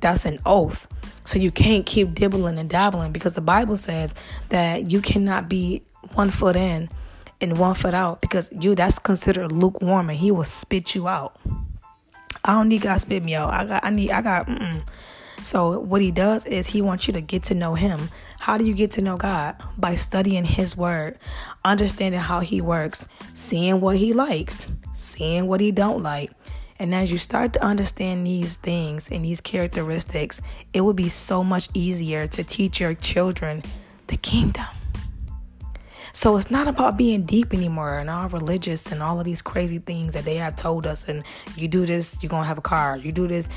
That's 0.00 0.24
an 0.24 0.38
oath. 0.44 0.88
So 1.24 1.38
you 1.38 1.50
can't 1.50 1.86
keep 1.86 2.14
dibbling 2.14 2.58
and 2.58 2.68
dabbling 2.68 3.12
because 3.12 3.34
the 3.34 3.40
Bible 3.40 3.76
says 3.76 4.14
that 4.48 4.90
you 4.90 5.00
cannot 5.00 5.48
be 5.48 5.82
one 6.14 6.30
foot 6.30 6.56
in 6.56 6.88
and 7.40 7.58
one 7.58 7.74
foot 7.74 7.94
out 7.94 8.20
because 8.20 8.52
you 8.58 8.74
that's 8.74 8.98
considered 8.98 9.52
lukewarm 9.52 10.10
and 10.10 10.18
he 10.18 10.30
will 10.30 10.44
spit 10.44 10.94
you 10.94 11.08
out. 11.08 11.38
I 12.44 12.52
don't 12.52 12.68
need 12.68 12.82
God 12.82 13.00
spit 13.00 13.22
me 13.22 13.34
out. 13.34 13.52
I 13.52 13.64
got 13.64 13.84
I 13.84 13.90
need 13.90 14.10
I 14.10 14.22
got 14.22 14.46
mm-mm. 14.46 14.82
So, 15.42 15.78
what 15.80 16.02
he 16.02 16.10
does 16.10 16.44
is 16.44 16.66
he 16.66 16.82
wants 16.82 17.06
you 17.06 17.14
to 17.14 17.20
get 17.22 17.44
to 17.44 17.54
know 17.54 17.74
him. 17.74 18.10
How 18.38 18.58
do 18.58 18.64
you 18.64 18.74
get 18.74 18.90
to 18.92 19.02
know 19.02 19.16
God? 19.16 19.56
By 19.78 19.94
studying 19.94 20.44
his 20.44 20.76
word, 20.76 21.18
understanding 21.64 22.20
how 22.20 22.40
he 22.40 22.60
works, 22.60 23.06
seeing 23.32 23.80
what 23.80 23.96
he 23.96 24.12
likes, 24.12 24.68
seeing 24.94 25.46
what 25.46 25.60
he 25.60 25.72
don't 25.72 26.02
like. 26.02 26.30
And 26.80 26.94
as 26.94 27.12
you 27.12 27.18
start 27.18 27.52
to 27.52 27.62
understand 27.62 28.26
these 28.26 28.56
things 28.56 29.10
and 29.10 29.22
these 29.22 29.42
characteristics, 29.42 30.40
it 30.72 30.80
will 30.80 30.94
be 30.94 31.10
so 31.10 31.44
much 31.44 31.68
easier 31.74 32.26
to 32.28 32.42
teach 32.42 32.80
your 32.80 32.94
children 32.94 33.62
the 34.06 34.16
kingdom. 34.16 34.64
So 36.14 36.38
it's 36.38 36.50
not 36.50 36.68
about 36.68 36.96
being 36.96 37.24
deep 37.24 37.52
anymore 37.52 37.98
and 37.98 38.08
all 38.08 38.30
religious 38.30 38.90
and 38.90 39.02
all 39.02 39.18
of 39.18 39.26
these 39.26 39.42
crazy 39.42 39.78
things 39.78 40.14
that 40.14 40.24
they 40.24 40.36
have 40.36 40.56
told 40.56 40.86
us. 40.86 41.06
And 41.06 41.22
you 41.54 41.68
do 41.68 41.84
this, 41.84 42.20
you're 42.22 42.30
going 42.30 42.44
to 42.44 42.48
have 42.48 42.58
a 42.58 42.62
car. 42.62 42.96
You 42.96 43.12
do 43.12 43.28
this. 43.28 43.50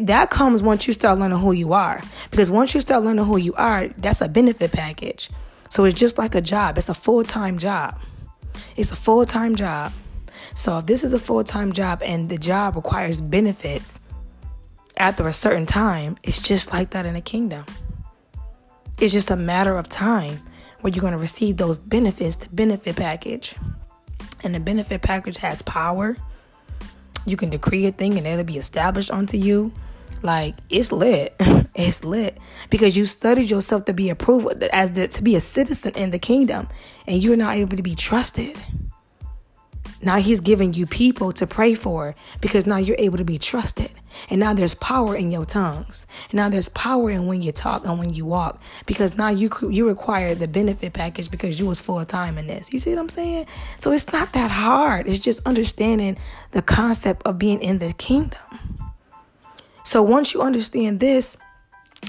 That 0.00 0.30
comes 0.30 0.62
once 0.62 0.86
you 0.86 0.94
start 0.94 1.18
learning 1.18 1.38
who 1.38 1.50
you 1.50 1.72
are. 1.72 2.00
Because 2.30 2.48
once 2.48 2.74
you 2.74 2.80
start 2.80 3.02
learning 3.02 3.24
who 3.24 3.38
you 3.38 3.54
are, 3.54 3.88
that's 3.88 4.20
a 4.20 4.28
benefit 4.28 4.70
package. 4.70 5.30
So 5.68 5.84
it's 5.84 5.98
just 5.98 6.16
like 6.16 6.36
a 6.36 6.40
job, 6.40 6.78
it's 6.78 6.88
a 6.88 6.94
full 6.94 7.24
time 7.24 7.58
job. 7.58 7.98
It's 8.76 8.92
a 8.92 8.96
full 8.96 9.26
time 9.26 9.56
job. 9.56 9.92
So 10.54 10.78
if 10.78 10.86
this 10.86 11.04
is 11.04 11.14
a 11.14 11.18
full 11.18 11.42
time 11.44 11.72
job 11.72 12.02
and 12.02 12.28
the 12.28 12.38
job 12.38 12.76
requires 12.76 13.20
benefits 13.20 14.00
after 14.96 15.26
a 15.26 15.32
certain 15.32 15.66
time, 15.66 16.16
it's 16.22 16.40
just 16.40 16.72
like 16.72 16.90
that 16.90 17.06
in 17.06 17.16
a 17.16 17.20
kingdom. 17.20 17.64
It's 18.98 19.12
just 19.12 19.30
a 19.30 19.36
matter 19.36 19.76
of 19.76 19.88
time 19.88 20.38
where 20.80 20.92
you're 20.92 21.00
going 21.00 21.12
to 21.12 21.18
receive 21.18 21.56
those 21.56 21.78
benefits, 21.78 22.36
the 22.36 22.48
benefit 22.50 22.96
package. 22.96 23.54
And 24.42 24.54
the 24.54 24.60
benefit 24.60 25.02
package 25.02 25.38
has 25.38 25.62
power. 25.62 26.16
You 27.26 27.36
can 27.36 27.48
decree 27.48 27.86
a 27.86 27.92
thing 27.92 28.18
and 28.18 28.26
it'll 28.26 28.44
be 28.44 28.58
established 28.58 29.10
unto 29.10 29.36
you. 29.36 29.72
Like 30.22 30.54
it's 30.70 30.92
lit. 30.92 31.34
it's 31.74 32.04
lit 32.04 32.38
because 32.70 32.96
you 32.96 33.06
studied 33.06 33.50
yourself 33.50 33.86
to 33.86 33.94
be 33.94 34.10
approved 34.10 34.62
as 34.64 34.92
the, 34.92 35.08
to 35.08 35.22
be 35.22 35.36
a 35.36 35.40
citizen 35.40 35.92
in 35.96 36.10
the 36.10 36.18
kingdom 36.18 36.68
and 37.06 37.22
you're 37.22 37.36
not 37.36 37.56
able 37.56 37.76
to 37.76 37.82
be 37.82 37.94
trusted. 37.94 38.56
Now 40.04 40.16
he's 40.18 40.40
giving 40.40 40.74
you 40.74 40.86
people 40.86 41.32
to 41.32 41.46
pray 41.46 41.74
for 41.74 42.14
because 42.40 42.66
now 42.66 42.76
you're 42.76 42.96
able 42.98 43.18
to 43.18 43.24
be 43.24 43.38
trusted. 43.38 43.92
And 44.30 44.38
now 44.38 44.54
there's 44.54 44.74
power 44.74 45.16
in 45.16 45.32
your 45.32 45.44
tongues. 45.44 46.06
And 46.30 46.34
now 46.34 46.48
there's 46.48 46.68
power 46.68 47.10
in 47.10 47.26
when 47.26 47.42
you 47.42 47.52
talk 47.52 47.84
and 47.86 47.98
when 47.98 48.12
you 48.12 48.26
walk 48.26 48.60
because 48.86 49.16
now 49.16 49.28
you 49.28 49.50
you 49.70 49.88
require 49.88 50.34
the 50.34 50.46
benefit 50.46 50.92
package 50.92 51.30
because 51.30 51.58
you 51.58 51.66
was 51.66 51.80
full 51.80 52.04
time 52.04 52.38
in 52.38 52.46
this. 52.46 52.72
You 52.72 52.78
see 52.78 52.90
what 52.90 53.00
I'm 53.00 53.08
saying? 53.08 53.46
So 53.78 53.92
it's 53.92 54.12
not 54.12 54.32
that 54.34 54.50
hard. 54.50 55.08
It's 55.08 55.18
just 55.18 55.46
understanding 55.46 56.18
the 56.52 56.62
concept 56.62 57.22
of 57.26 57.38
being 57.38 57.62
in 57.62 57.78
the 57.78 57.92
kingdom. 57.94 58.40
So 59.84 60.02
once 60.02 60.32
you 60.32 60.42
understand 60.42 61.00
this, 61.00 61.36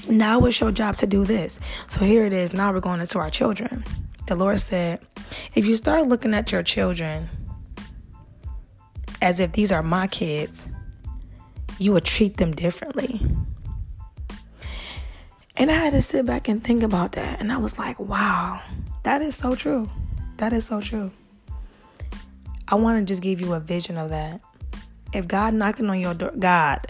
now 0.08 0.44
it's 0.44 0.60
your 0.60 0.72
job 0.72 0.96
to 0.96 1.06
do 1.06 1.24
this. 1.24 1.60
So 1.88 2.04
here 2.04 2.24
it 2.24 2.32
is. 2.32 2.52
Now 2.52 2.72
we're 2.72 2.80
going 2.80 3.00
into 3.00 3.18
our 3.18 3.30
children. 3.30 3.84
The 4.26 4.34
Lord 4.34 4.58
said, 4.58 5.00
if 5.54 5.64
you 5.64 5.76
start 5.76 6.08
looking 6.08 6.34
at 6.34 6.50
your 6.52 6.62
children 6.62 7.28
as 9.22 9.40
if 9.40 9.52
these 9.52 9.72
are 9.72 9.82
my 9.82 10.06
kids, 10.06 10.66
you 11.78 11.92
would 11.92 12.04
treat 12.04 12.36
them 12.36 12.52
differently. 12.52 13.20
And 15.56 15.70
I 15.70 15.74
had 15.74 15.92
to 15.94 16.02
sit 16.02 16.26
back 16.26 16.48
and 16.48 16.62
think 16.62 16.82
about 16.82 17.12
that. 17.12 17.40
And 17.40 17.50
I 17.50 17.56
was 17.56 17.78
like, 17.78 17.98
wow, 17.98 18.60
that 19.04 19.22
is 19.22 19.34
so 19.34 19.54
true. 19.54 19.90
That 20.36 20.52
is 20.52 20.66
so 20.66 20.80
true. 20.80 21.10
I 22.68 22.74
want 22.74 22.98
to 22.98 23.10
just 23.10 23.22
give 23.22 23.40
you 23.40 23.54
a 23.54 23.60
vision 23.60 23.96
of 23.96 24.10
that. 24.10 24.40
If 25.12 25.26
God 25.26 25.54
knocking 25.54 25.88
on 25.88 25.98
your 25.98 26.14
door, 26.14 26.32
God, 26.38 26.86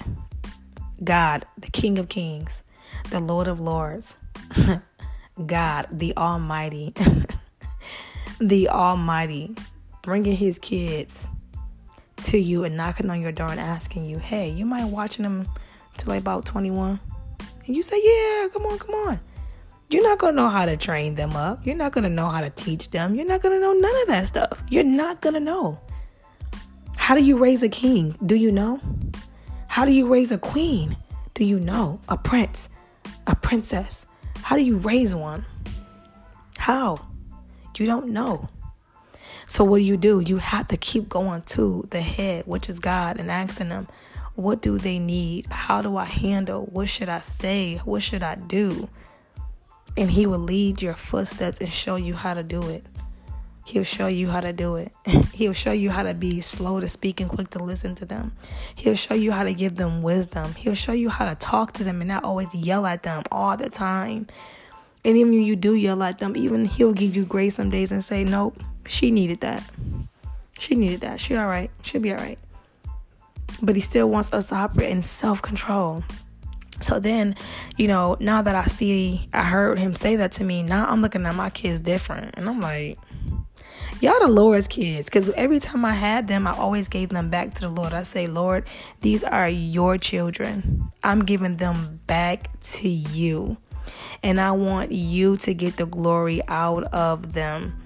God, 1.04 1.44
the 1.58 1.70
King 1.70 1.98
of 1.98 2.08
Kings, 2.08 2.64
the 3.10 3.20
Lord 3.20 3.46
of 3.46 3.60
Lords, 3.60 4.16
God, 5.46 5.86
the 5.92 6.16
Almighty, 6.16 6.92
the 8.40 8.68
Almighty, 8.68 9.54
bringing 10.02 10.34
His 10.34 10.58
kids 10.58 11.28
to 12.16 12.38
you 12.38 12.64
and 12.64 12.76
knocking 12.76 13.10
on 13.10 13.20
your 13.20 13.32
door 13.32 13.50
and 13.50 13.60
asking 13.60 14.06
you, 14.06 14.18
hey, 14.18 14.48
you 14.48 14.64
mind 14.64 14.90
watching 14.90 15.22
them 15.22 15.48
till 15.96 16.12
about 16.12 16.44
21? 16.44 16.98
And 17.66 17.76
you 17.76 17.82
say, 17.82 17.96
yeah, 18.02 18.48
come 18.52 18.64
on, 18.66 18.78
come 18.78 18.94
on. 18.94 19.20
You're 19.88 20.02
not 20.02 20.18
going 20.18 20.34
to 20.34 20.42
know 20.42 20.48
how 20.48 20.66
to 20.66 20.76
train 20.76 21.14
them 21.14 21.36
up. 21.36 21.64
You're 21.64 21.76
not 21.76 21.92
going 21.92 22.04
to 22.04 22.10
know 22.10 22.28
how 22.28 22.40
to 22.40 22.50
teach 22.50 22.90
them. 22.90 23.14
You're 23.14 23.26
not 23.26 23.40
going 23.40 23.54
to 23.54 23.60
know 23.60 23.72
none 23.72 24.02
of 24.02 24.08
that 24.08 24.26
stuff. 24.26 24.62
You're 24.68 24.84
not 24.84 25.20
going 25.20 25.34
to 25.34 25.40
know. 25.40 25.78
How 26.96 27.14
do 27.14 27.22
you 27.22 27.38
raise 27.38 27.62
a 27.62 27.68
king? 27.68 28.16
Do 28.26 28.34
you 28.34 28.50
know? 28.50 28.80
How 29.68 29.84
do 29.84 29.92
you 29.92 30.08
raise 30.08 30.32
a 30.32 30.38
queen? 30.38 30.96
Do 31.34 31.44
you 31.44 31.60
know? 31.60 32.00
A 32.08 32.16
prince, 32.16 32.70
a 33.26 33.36
princess. 33.36 34.06
How 34.42 34.56
do 34.56 34.62
you 34.62 34.78
raise 34.78 35.14
one? 35.14 35.44
How? 36.56 36.98
You 37.76 37.86
don't 37.86 38.08
know. 38.08 38.48
So 39.46 39.64
what 39.64 39.78
do 39.78 39.84
you 39.84 39.96
do? 39.96 40.20
You 40.20 40.38
have 40.38 40.68
to 40.68 40.76
keep 40.76 41.08
going 41.08 41.42
to 41.42 41.86
the 41.90 42.00
head, 42.00 42.46
which 42.46 42.68
is 42.68 42.80
God, 42.80 43.20
and 43.20 43.30
asking 43.30 43.68
them, 43.68 43.86
what 44.36 44.60
do 44.60 44.76
they 44.76 44.98
need? 44.98 45.46
How 45.46 45.80
do 45.80 45.96
I 45.96 46.04
handle? 46.04 46.66
What 46.66 46.88
should 46.88 47.08
I 47.08 47.20
say? 47.20 47.76
What 47.84 48.02
should 48.02 48.22
I 48.22 48.34
do? 48.34 48.88
And 49.96 50.10
he 50.10 50.26
will 50.26 50.38
lead 50.38 50.82
your 50.82 50.94
footsteps 50.94 51.60
and 51.60 51.72
show 51.72 51.96
you 51.96 52.14
how 52.14 52.34
to 52.34 52.42
do 52.42 52.68
it. 52.68 52.84
He'll 53.64 53.82
show 53.82 54.06
you 54.08 54.28
how 54.28 54.40
to 54.40 54.52
do 54.52 54.76
it. 54.76 54.92
He'll 55.32 55.54
show 55.54 55.72
you 55.72 55.90
how 55.90 56.02
to 56.02 56.12
be 56.12 56.40
slow 56.40 56.80
to 56.80 56.86
speak 56.86 57.20
and 57.20 57.30
quick 57.30 57.50
to 57.50 57.58
listen 57.58 57.94
to 57.96 58.04
them. 58.04 58.32
He'll 58.74 58.94
show 58.94 59.14
you 59.14 59.32
how 59.32 59.42
to 59.42 59.54
give 59.54 59.76
them 59.76 60.02
wisdom. 60.02 60.54
He'll 60.54 60.74
show 60.74 60.92
you 60.92 61.08
how 61.08 61.24
to 61.24 61.34
talk 61.34 61.72
to 61.72 61.84
them 61.84 62.00
and 62.00 62.08
not 62.08 62.22
always 62.22 62.54
yell 62.54 62.84
at 62.84 63.02
them 63.04 63.22
all 63.32 63.56
the 63.56 63.70
time. 63.70 64.26
And 65.04 65.16
even 65.16 65.32
when 65.32 65.42
you 65.42 65.56
do 65.56 65.74
yell 65.74 66.02
at 66.02 66.18
them, 66.18 66.36
even 66.36 66.64
he'll 66.64 66.92
give 66.92 67.16
you 67.16 67.24
grace 67.24 67.54
some 67.54 67.70
days 67.70 67.90
and 67.90 68.04
say, 68.04 68.22
Nope, 68.22 68.62
she 68.86 69.10
needed 69.10 69.40
that. 69.40 69.62
She 70.58 70.74
needed 70.74 71.00
that. 71.02 71.20
She 71.20 71.36
all 71.36 71.46
right. 71.46 71.70
She'll 71.82 72.00
be 72.00 72.12
all 72.12 72.18
right. 72.18 72.38
But 73.62 73.74
he 73.74 73.80
still 73.80 74.08
wants 74.08 74.32
us 74.32 74.48
to 74.48 74.56
operate 74.56 74.90
in 74.90 75.02
self 75.02 75.42
control. 75.42 76.02
So 76.80 77.00
then, 77.00 77.36
you 77.76 77.88
know, 77.88 78.16
now 78.20 78.42
that 78.42 78.54
I 78.54 78.64
see, 78.64 79.28
I 79.32 79.44
heard 79.44 79.78
him 79.78 79.94
say 79.94 80.16
that 80.16 80.32
to 80.32 80.44
me, 80.44 80.62
now 80.62 80.86
I'm 80.86 81.00
looking 81.00 81.24
at 81.24 81.34
my 81.34 81.48
kids 81.48 81.80
different. 81.80 82.34
And 82.34 82.48
I'm 82.48 82.60
like, 82.60 82.98
y'all 84.00 84.20
the 84.20 84.28
Lord's 84.28 84.68
kids. 84.68 85.06
Because 85.06 85.30
every 85.30 85.58
time 85.58 85.84
I 85.86 85.94
had 85.94 86.28
them, 86.28 86.46
I 86.46 86.52
always 86.52 86.88
gave 86.88 87.08
them 87.08 87.30
back 87.30 87.54
to 87.54 87.62
the 87.62 87.68
Lord. 87.70 87.94
I 87.94 88.02
say, 88.02 88.26
Lord, 88.26 88.68
these 89.00 89.24
are 89.24 89.48
your 89.48 89.96
children. 89.96 90.90
I'm 91.02 91.20
giving 91.20 91.56
them 91.56 92.00
back 92.06 92.50
to 92.60 92.88
you 92.88 93.56
and 94.22 94.40
I 94.40 94.52
want 94.52 94.92
you 94.92 95.36
to 95.38 95.54
get 95.54 95.76
the 95.76 95.86
glory 95.86 96.40
out 96.48 96.84
of 96.84 97.32
them. 97.32 97.80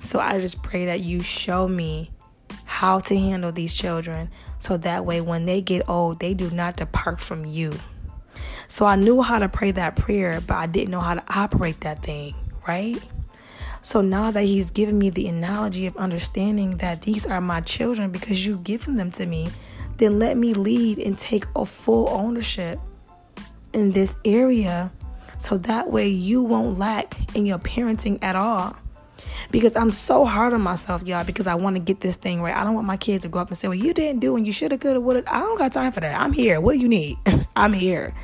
So 0.00 0.20
I 0.20 0.38
just 0.38 0.62
pray 0.62 0.86
that 0.86 1.00
you 1.00 1.20
show 1.20 1.66
me 1.66 2.10
how 2.64 3.00
to 3.00 3.18
handle 3.18 3.52
these 3.52 3.74
children 3.74 4.30
so 4.58 4.76
that 4.78 5.04
way 5.04 5.20
when 5.20 5.44
they 5.44 5.60
get 5.60 5.88
old, 5.88 6.20
they 6.20 6.34
do 6.34 6.50
not 6.50 6.76
depart 6.76 7.20
from 7.20 7.44
you. 7.44 7.72
So 8.68 8.86
I 8.86 8.96
knew 8.96 9.22
how 9.22 9.38
to 9.38 9.48
pray 9.48 9.70
that 9.72 9.96
prayer, 9.96 10.40
but 10.40 10.54
I 10.54 10.66
didn't 10.66 10.90
know 10.90 11.00
how 11.00 11.14
to 11.14 11.24
operate 11.28 11.80
that 11.80 12.02
thing, 12.02 12.34
right? 12.66 13.02
So 13.80 14.00
now 14.00 14.30
that 14.30 14.42
he's 14.42 14.70
given 14.70 14.98
me 14.98 15.10
the 15.10 15.28
analogy 15.28 15.86
of 15.86 15.96
understanding 15.96 16.76
that 16.78 17.02
these 17.02 17.26
are 17.26 17.40
my 17.40 17.60
children 17.60 18.10
because 18.10 18.44
you've 18.44 18.64
given 18.64 18.96
them 18.96 19.10
to 19.12 19.26
me, 19.26 19.48
then 19.96 20.18
let 20.18 20.36
me 20.36 20.54
lead 20.54 20.98
and 20.98 21.18
take 21.18 21.46
a 21.56 21.64
full 21.64 22.08
ownership 22.10 22.78
in 23.72 23.92
this 23.92 24.16
area 24.24 24.92
so 25.38 25.56
that 25.58 25.90
way 25.90 26.08
you 26.08 26.42
won't 26.42 26.78
lack 26.78 27.16
in 27.36 27.46
your 27.46 27.58
parenting 27.58 28.18
at 28.22 28.36
all. 28.36 28.76
Because 29.50 29.76
I'm 29.76 29.90
so 29.90 30.24
hard 30.24 30.52
on 30.52 30.60
myself, 30.60 31.02
y'all, 31.06 31.24
because 31.24 31.46
I 31.46 31.54
want 31.54 31.76
to 31.76 31.80
get 31.80 32.00
this 32.00 32.16
thing 32.16 32.42
right. 32.42 32.54
I 32.54 32.64
don't 32.64 32.74
want 32.74 32.86
my 32.86 32.96
kids 32.96 33.22
to 33.22 33.28
grow 33.28 33.42
up 33.42 33.48
and 33.48 33.56
say, 33.56 33.68
Well, 33.68 33.74
you 33.74 33.94
didn't 33.94 34.20
do 34.20 34.36
and 34.36 34.46
you 34.46 34.52
should 34.52 34.72
have, 34.72 34.80
could 34.80 34.94
have, 34.94 35.02
would 35.02 35.16
have. 35.16 35.26
I 35.28 35.40
don't 35.40 35.58
got 35.58 35.72
time 35.72 35.92
for 35.92 36.00
that. 36.00 36.20
I'm 36.20 36.32
here. 36.32 36.60
What 36.60 36.74
do 36.74 36.78
you 36.78 36.88
need? 36.88 37.18
I'm 37.56 37.72
here. 37.72 38.14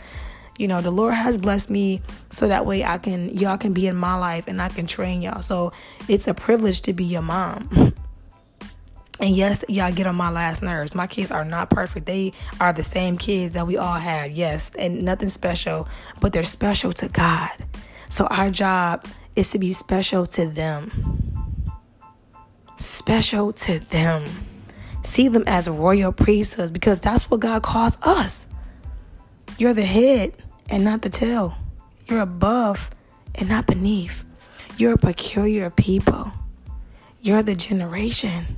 You 0.59 0.69
know, 0.69 0.81
the 0.81 0.91
Lord 0.91 1.15
has 1.15 1.37
blessed 1.37 1.69
me 1.69 2.01
so 2.31 2.47
that 2.47 2.65
way 2.65 2.85
I 2.85 2.99
can, 2.99 3.37
y'all 3.37 3.59
can 3.59 3.73
be 3.73 3.89
in 3.89 3.97
my 3.97 4.15
life 4.15 4.47
and 4.47 4.63
I 4.63 4.69
can 4.69 4.87
train 4.87 5.21
y'all. 5.21 5.43
So 5.43 5.73
it's 6.09 6.29
a 6.29 6.35
privilege 6.35 6.83
to 6.83 6.93
be 6.93 7.05
your 7.05 7.23
mom. 7.23 7.93
And 9.21 9.37
yes, 9.37 9.65
y'all 9.69 9.93
get 9.93 10.09
on 10.09 10.17
my 10.17 10.29
last 10.29 10.61
nerves. 10.61 10.95
My 10.95 11.07
kids 11.07 11.31
are 11.31 11.45
not 11.45 11.71
perfect. 11.71 12.07
They 12.07 12.33
are 12.61 12.73
the 12.73 12.83
same 12.83 13.17
kids 13.17 13.55
that 13.55 13.67
we 13.67 13.77
all 13.77 13.95
have. 13.95 14.33
Yes, 14.33 14.75
and 14.75 15.03
nothing 15.05 15.29
special, 15.29 15.89
but 16.21 16.33
they're 16.33 16.43
special 16.43 16.93
to 16.95 17.09
God. 17.09 17.51
So 18.09 18.27
our 18.27 18.51
job 18.51 19.07
is 19.37 19.51
to 19.51 19.59
be 19.59 19.73
special 19.73 20.27
to 20.27 20.47
them. 20.47 20.91
Special 22.77 23.53
to 23.53 23.79
them. 23.79 24.25
See 25.03 25.29
them 25.29 25.45
as 25.47 25.69
royal 25.69 26.13
priesthoods 26.13 26.71
because 26.71 26.99
that's 26.99 27.31
what 27.31 27.41
God 27.41 27.63
calls 27.63 27.99
us. 28.03 28.47
You're 29.59 29.75
the 29.75 29.85
head 29.85 30.33
and 30.71 30.85
not 30.85 31.03
the 31.03 31.11
tail. 31.11 31.57
You're 32.09 32.21
above 32.21 32.91
and 33.35 33.49
not 33.49 33.67
beneath. 33.67 34.25
You're 34.77 34.95
a 34.95 34.99
peculiar 34.99 35.71
people. 35.71 36.33
You're 37.21 37.43
the 37.43 37.55
generation. 37.55 38.57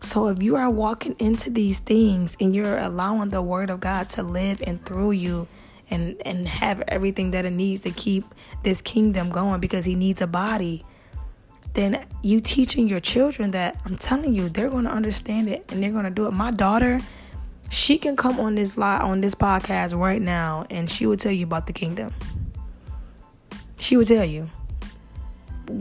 So 0.00 0.28
if 0.28 0.42
you 0.42 0.56
are 0.56 0.70
walking 0.70 1.16
into 1.18 1.50
these 1.50 1.80
things 1.80 2.36
and 2.40 2.54
you're 2.54 2.78
allowing 2.78 3.30
the 3.30 3.42
word 3.42 3.70
of 3.70 3.80
God 3.80 4.08
to 4.10 4.22
live 4.22 4.62
and 4.66 4.84
through 4.84 5.12
you 5.12 5.48
and 5.90 6.20
and 6.24 6.48
have 6.48 6.82
everything 6.88 7.30
that 7.32 7.44
it 7.44 7.52
needs 7.52 7.82
to 7.82 7.90
keep 7.90 8.24
this 8.62 8.80
kingdom 8.80 9.30
going 9.30 9.60
because 9.60 9.84
he 9.84 9.94
needs 9.94 10.20
a 10.20 10.26
body, 10.26 10.84
then 11.74 12.04
you 12.22 12.40
teaching 12.40 12.88
your 12.88 13.00
children 13.00 13.52
that 13.52 13.78
I'm 13.84 13.96
telling 13.96 14.32
you 14.32 14.48
they're 14.48 14.70
going 14.70 14.84
to 14.84 14.90
understand 14.90 15.48
it 15.48 15.70
and 15.70 15.82
they're 15.82 15.92
going 15.92 16.04
to 16.04 16.10
do 16.10 16.26
it. 16.26 16.32
My 16.32 16.50
daughter, 16.50 17.00
she 17.70 17.98
can 17.98 18.16
come 18.16 18.40
on 18.40 18.54
this 18.54 18.76
live 18.76 19.02
on 19.02 19.20
this 19.20 19.34
podcast 19.34 19.98
right 19.98 20.20
now 20.20 20.66
and 20.70 20.90
she 20.90 21.06
will 21.06 21.16
tell 21.16 21.32
you 21.32 21.44
about 21.44 21.66
the 21.66 21.72
kingdom. 21.72 22.12
She 23.78 23.96
would 23.96 24.06
tell 24.06 24.24
you. 24.24 24.48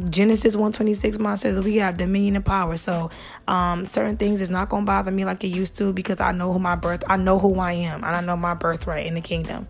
Genesis 0.09 0.55
126 0.55 1.19
mom 1.19 1.37
says 1.37 1.61
we 1.61 1.77
have 1.77 1.95
dominion 1.95 2.35
and 2.35 2.45
power. 2.45 2.75
So 2.75 3.11
um, 3.47 3.85
certain 3.85 4.17
things 4.17 4.41
is 4.41 4.49
not 4.49 4.67
gonna 4.67 4.85
bother 4.85 5.11
me 5.11 5.25
like 5.25 5.43
it 5.43 5.49
used 5.49 5.77
to 5.77 5.93
because 5.93 6.19
I 6.19 6.31
know 6.31 6.51
who 6.51 6.59
my 6.59 6.75
birth 6.75 7.03
I 7.07 7.17
know 7.17 7.37
who 7.37 7.59
I 7.59 7.73
am 7.73 8.03
and 8.03 8.15
I 8.15 8.21
know 8.21 8.35
my 8.35 8.55
birthright 8.55 9.05
in 9.05 9.13
the 9.13 9.21
kingdom. 9.21 9.67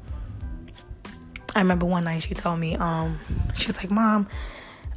I 1.56 1.60
remember 1.60 1.86
one 1.86 2.04
night 2.04 2.22
she 2.22 2.34
told 2.34 2.60
me, 2.60 2.76
um, 2.76 3.18
she 3.58 3.68
was 3.68 3.78
like, 3.78 3.90
Mom, 3.90 4.28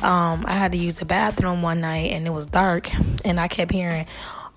um, 0.01 0.45
I 0.47 0.55
had 0.55 0.73
to 0.73 0.79
use 0.79 0.99
the 0.99 1.05
bathroom 1.05 1.63
one 1.63 1.81
night 1.81 2.11
and 2.11 2.27
it 2.27 2.31
was 2.31 2.47
dark 2.47 2.91
and 3.25 3.41
I 3.41 3.49
kept 3.49 3.71
hearing 3.73 4.07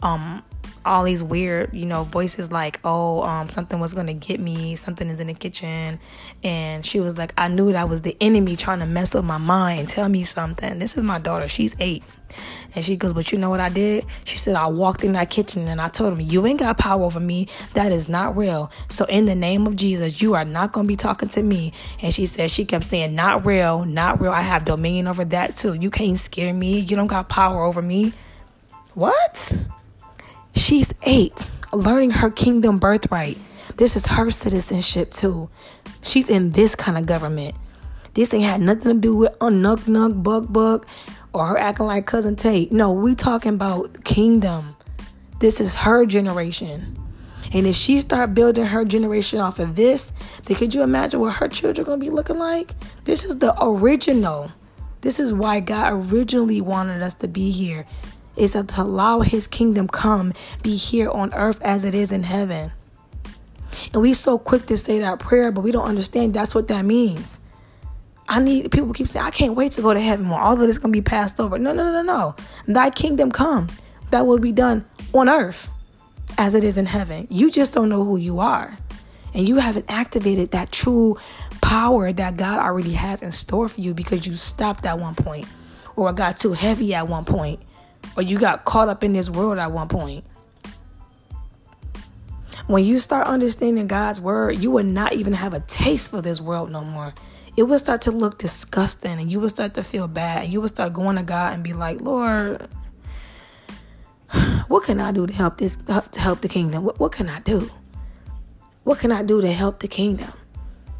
um 0.03 0.43
all 0.85 1.03
these 1.03 1.23
weird, 1.23 1.73
you 1.73 1.85
know, 1.85 2.03
voices 2.03 2.51
like, 2.51 2.79
oh, 2.83 3.23
um, 3.23 3.49
something 3.49 3.79
was 3.79 3.93
gonna 3.93 4.13
get 4.13 4.39
me, 4.39 4.75
something 4.75 5.09
is 5.09 5.19
in 5.19 5.27
the 5.27 5.33
kitchen. 5.33 5.99
And 6.43 6.85
she 6.85 6.99
was 6.99 7.17
like, 7.17 7.33
I 7.37 7.47
knew 7.47 7.71
that 7.71 7.89
was 7.89 8.01
the 8.01 8.15
enemy 8.21 8.55
trying 8.55 8.79
to 8.79 8.85
mess 8.85 9.13
with 9.13 9.25
my 9.25 9.37
mind, 9.37 9.87
tell 9.87 10.09
me 10.09 10.23
something. 10.23 10.79
This 10.79 10.97
is 10.97 11.03
my 11.03 11.19
daughter, 11.19 11.47
she's 11.47 11.75
eight. 11.79 12.03
And 12.75 12.83
she 12.83 12.95
goes, 12.95 13.13
But 13.13 13.31
you 13.31 13.37
know 13.37 13.49
what 13.49 13.59
I 13.59 13.69
did? 13.69 14.05
She 14.23 14.37
said, 14.37 14.55
I 14.55 14.67
walked 14.67 15.03
in 15.03 15.13
that 15.13 15.29
kitchen 15.29 15.67
and 15.67 15.81
I 15.81 15.89
told 15.89 16.13
him, 16.13 16.21
You 16.21 16.45
ain't 16.45 16.59
got 16.59 16.77
power 16.77 17.03
over 17.03 17.19
me. 17.19 17.47
That 17.73 17.91
is 17.91 18.07
not 18.07 18.37
real. 18.37 18.71
So, 18.89 19.05
in 19.05 19.25
the 19.25 19.35
name 19.35 19.67
of 19.67 19.75
Jesus, 19.75 20.21
you 20.21 20.35
are 20.35 20.45
not 20.45 20.71
going 20.71 20.85
to 20.85 20.87
be 20.87 20.95
talking 20.95 21.29
to 21.29 21.43
me. 21.43 21.73
And 22.01 22.13
she 22.13 22.25
said, 22.25 22.51
She 22.51 22.65
kept 22.65 22.85
saying, 22.85 23.13
Not 23.13 23.45
real, 23.45 23.85
not 23.85 24.21
real. 24.21 24.31
I 24.31 24.41
have 24.41 24.65
dominion 24.65 25.07
over 25.07 25.25
that 25.25 25.55
too. 25.55 25.73
You 25.73 25.89
can't 25.89 26.19
scare 26.19 26.53
me. 26.53 26.79
You 26.79 26.95
don't 26.95 27.07
got 27.07 27.29
power 27.29 27.63
over 27.63 27.81
me. 27.81 28.13
What? 28.93 29.53
She's 30.55 30.93
eight, 31.03 31.51
learning 31.73 32.11
her 32.11 32.29
kingdom 32.29 32.79
birthright. 32.79 33.37
This 33.77 33.95
is 33.95 34.05
her 34.07 34.29
citizenship 34.29 35.11
too. 35.11 35.49
She's 36.01 36.29
in 36.29 36.51
this 36.51 36.75
kind 36.75 36.97
of 36.97 37.05
government. 37.05 37.55
This 38.13 38.33
ain't 38.33 38.43
had 38.43 38.61
nothing 38.61 38.93
to 38.93 38.99
do 38.99 39.15
with 39.15 39.33
a 39.35 39.47
nug 39.47 39.79
nug 39.85 40.21
bug 40.21 40.51
bug 40.51 40.85
or 41.33 41.47
her 41.47 41.57
acting 41.57 41.85
like 41.85 42.05
cousin 42.05 42.35
Tate. 42.35 42.71
No, 42.71 42.91
we 42.91 43.15
talking 43.15 43.53
about 43.53 44.03
kingdom. 44.03 44.75
This 45.39 45.61
is 45.61 45.75
her 45.75 46.05
generation. 46.05 46.97
And 47.53 47.65
if 47.67 47.75
she 47.75 47.99
start 47.99 48.33
building 48.33 48.65
her 48.65 48.85
generation 48.85 49.39
off 49.39 49.59
of 49.59 49.75
this, 49.75 50.13
then 50.45 50.57
could 50.57 50.73
you 50.73 50.83
imagine 50.83 51.19
what 51.19 51.35
her 51.35 51.47
children 51.47 51.85
gonna 51.85 51.97
be 51.97 52.09
looking 52.09 52.37
like? 52.37 52.75
This 53.05 53.23
is 53.23 53.39
the 53.39 53.55
original. 53.61 54.51
This 55.01 55.19
is 55.19 55.33
why 55.33 55.59
God 55.59 55.91
originally 55.91 56.61
wanted 56.61 57.01
us 57.01 57.15
to 57.15 57.27
be 57.27 57.49
here 57.49 57.85
is 58.35 58.53
to 58.53 58.65
allow 58.77 59.19
his 59.21 59.47
kingdom 59.47 59.87
come 59.87 60.33
be 60.63 60.75
here 60.75 61.09
on 61.09 61.33
earth 61.33 61.61
as 61.61 61.83
it 61.83 61.93
is 61.93 62.11
in 62.11 62.23
heaven. 62.23 62.71
And 63.93 64.01
we 64.01 64.13
so 64.13 64.37
quick 64.37 64.65
to 64.67 64.77
say 64.77 64.99
that 64.99 65.19
prayer, 65.19 65.51
but 65.51 65.61
we 65.61 65.71
don't 65.71 65.87
understand 65.87 66.33
that's 66.33 66.55
what 66.55 66.67
that 66.69 66.85
means. 66.85 67.39
I 68.27 68.39
need 68.39 68.71
people 68.71 68.93
keep 68.93 69.07
saying, 69.07 69.25
I 69.25 69.31
can't 69.31 69.55
wait 69.55 69.73
to 69.73 69.81
go 69.81 69.93
to 69.93 69.99
heaven 69.99 70.25
more. 70.25 70.39
All 70.39 70.53
of 70.53 70.59
this 70.59 70.77
gonna 70.77 70.91
be 70.91 71.01
passed 71.01 71.39
over. 71.39 71.57
No, 71.57 71.73
no, 71.73 71.91
no, 71.91 72.01
no, 72.01 72.03
no. 72.03 72.35
Thy 72.67 72.89
kingdom 72.89 73.31
come. 73.31 73.67
That 74.11 74.25
will 74.25 74.39
be 74.39 74.51
done 74.51 74.85
on 75.13 75.29
earth 75.29 75.69
as 76.37 76.53
it 76.53 76.63
is 76.63 76.77
in 76.77 76.85
heaven. 76.85 77.27
You 77.29 77.49
just 77.49 77.73
don't 77.73 77.89
know 77.89 78.03
who 78.03 78.17
you 78.17 78.39
are. 78.39 78.77
And 79.33 79.47
you 79.47 79.57
haven't 79.57 79.85
activated 79.89 80.51
that 80.51 80.71
true 80.71 81.17
power 81.61 82.11
that 82.11 82.35
God 82.35 82.59
already 82.59 82.93
has 82.93 83.21
in 83.21 83.31
store 83.31 83.69
for 83.69 83.79
you 83.79 83.93
because 83.93 84.27
you 84.27 84.33
stopped 84.33 84.85
at 84.85 84.99
one 84.99 85.15
point 85.15 85.45
or 85.95 86.11
got 86.11 86.37
too 86.37 86.53
heavy 86.53 86.93
at 86.93 87.07
one 87.07 87.23
point 87.23 87.61
or 88.15 88.23
you 88.23 88.39
got 88.39 88.65
caught 88.65 88.89
up 88.89 89.03
in 89.03 89.13
this 89.13 89.29
world 89.29 89.57
at 89.57 89.71
one 89.71 89.87
point. 89.87 90.23
When 92.67 92.83
you 92.83 92.99
start 92.99 93.27
understanding 93.27 93.87
God's 93.87 94.21
word, 94.21 94.59
you 94.59 94.71
will 94.71 94.83
not 94.83 95.13
even 95.13 95.33
have 95.33 95.53
a 95.53 95.59
taste 95.61 96.11
for 96.11 96.21
this 96.21 96.39
world 96.39 96.69
no 96.69 96.81
more. 96.81 97.13
It 97.57 97.63
will 97.63 97.79
start 97.79 98.01
to 98.01 98.11
look 98.11 98.37
disgusting 98.37 99.19
and 99.19 99.31
you 99.31 99.39
will 99.39 99.49
start 99.49 99.73
to 99.73 99.83
feel 99.83 100.07
bad. 100.07 100.45
And 100.45 100.53
you 100.53 100.61
will 100.61 100.69
start 100.69 100.93
going 100.93 101.17
to 101.17 101.23
God 101.23 101.53
and 101.53 101.63
be 101.63 101.73
like, 101.73 101.99
Lord, 101.99 102.69
what 104.67 104.83
can 104.83 105.01
I 105.01 105.11
do 105.11 105.27
to 105.27 105.33
help 105.33 105.57
this 105.57 105.75
to 105.75 106.19
help 106.19 106.41
the 106.41 106.47
kingdom? 106.47 106.85
What, 106.85 106.99
what 106.99 107.11
can 107.11 107.27
I 107.27 107.41
do? 107.41 107.69
What 108.83 108.99
can 108.99 109.11
I 109.11 109.21
do 109.21 109.41
to 109.41 109.51
help 109.51 109.79
the 109.79 109.87
kingdom? 109.87 110.31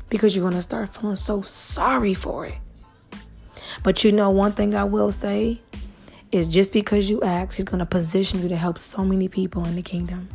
Because 0.10 0.36
you're 0.36 0.44
going 0.44 0.56
to 0.56 0.62
start 0.62 0.90
feeling 0.90 1.16
so 1.16 1.42
sorry 1.42 2.14
for 2.14 2.48
it. 2.48 2.60
But 3.82 4.04
you 4.04 4.12
know, 4.12 4.30
one 4.30 4.52
thing 4.52 4.76
I 4.76 4.84
will 4.84 5.12
say 5.12 5.62
is 6.32 6.48
just 6.48 6.74
because 6.74 7.10
you 7.10 7.22
ask, 7.22 7.58
He's 7.58 7.66
going 7.66 7.80
to 7.80 7.86
position 7.86 8.42
you 8.42 8.50
to 8.50 8.56
help 8.56 8.78
so 8.78 9.04
many 9.04 9.28
people 9.28 9.66
in 9.66 9.76
the 9.76 9.82
kingdom. 9.82 10.30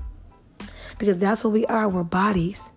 Because 0.99 1.19
that's 1.19 1.45
what 1.45 1.53
we 1.53 1.67
are. 1.67 1.89
We're 1.89 2.05
bodies. 2.05 2.71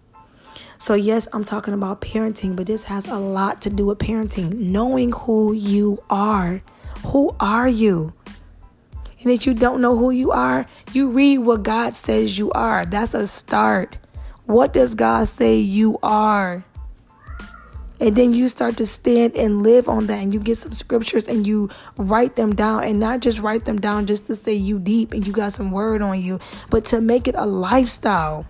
So, 0.78 0.94
yes, 0.94 1.28
I'm 1.34 1.44
talking 1.44 1.74
about 1.74 2.02
parenting, 2.02 2.56
but 2.56 2.66
this 2.66 2.86
has 2.86 3.06
a 3.06 3.18
lot 3.18 3.62
to 3.64 3.70
do 3.70 3.86
with 3.86 4.00
parenting. 4.00 4.54
Knowing 4.54 5.12
who 5.12 5.54
you 5.54 6.02
are. 6.10 6.62
Who 7.08 7.36
are 7.40 7.68
you? 7.68 8.14
And 9.22 9.32
if 9.32 9.46
you 9.46 9.54
don't 9.54 9.82
know 9.82 9.98
who 9.98 10.12
you 10.12 10.32
are, 10.32 10.66
you 10.94 11.12
read 11.12 11.40
what 11.40 11.64
God 11.64 11.94
says 11.94 12.38
you 12.38 12.52
are. 12.52 12.86
That's 12.86 13.14
a 13.14 13.28
start. 13.28 13.98
What 14.46 14.72
does 14.72 14.96
God 14.96 15.28
say 15.28 15.58
you 15.58 16.00
are? 16.02 16.64
And 18.00 18.16
then 18.16 18.34
you 18.34 18.48
start 18.48 18.78
to 18.78 18.86
stand 18.86 19.36
and 19.36 19.62
live 19.62 19.90
on 19.90 20.08
that, 20.08 20.22
and 20.22 20.34
you 20.34 20.40
get 20.40 20.58
some 20.58 20.74
scriptures 20.74 21.28
and 21.28 21.46
you 21.46 21.70
write 21.98 22.36
them 22.36 22.56
down, 22.56 22.84
and 22.84 23.00
not 23.00 23.20
just 23.20 23.42
write 23.42 23.66
them 23.66 23.80
down 23.80 24.06
just 24.06 24.28
to 24.28 24.36
say 24.36 24.54
you 24.54 24.80
deep 24.80 25.14
and 25.14 25.28
you 25.28 25.34
got 25.34 25.52
some 25.52 25.72
word 25.72 26.02
on 26.02 26.22
you, 26.22 26.40
but 26.70 26.86
to 26.86 27.02
make 27.02 27.28
it 27.28 27.36
a 27.38 27.46
lifestyle. 27.46 28.46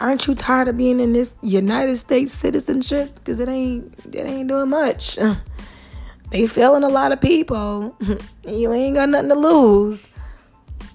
Aren't 0.00 0.26
you 0.26 0.34
tired 0.34 0.68
of 0.68 0.76
being 0.76 0.98
in 0.98 1.12
this 1.12 1.36
United 1.42 1.96
States 1.96 2.32
citizenship? 2.32 3.14
Because 3.14 3.38
it 3.38 3.48
ain't 3.48 3.94
it 4.12 4.26
ain't 4.26 4.48
doing 4.48 4.70
much. 4.70 5.18
They 6.32 6.46
failing 6.46 6.82
a 6.82 6.88
lot 6.88 7.12
of 7.12 7.20
people. 7.20 7.94
you 8.48 8.72
ain't 8.72 8.94
got 8.94 9.10
nothing 9.10 9.28
to 9.28 9.34
lose. 9.34 10.08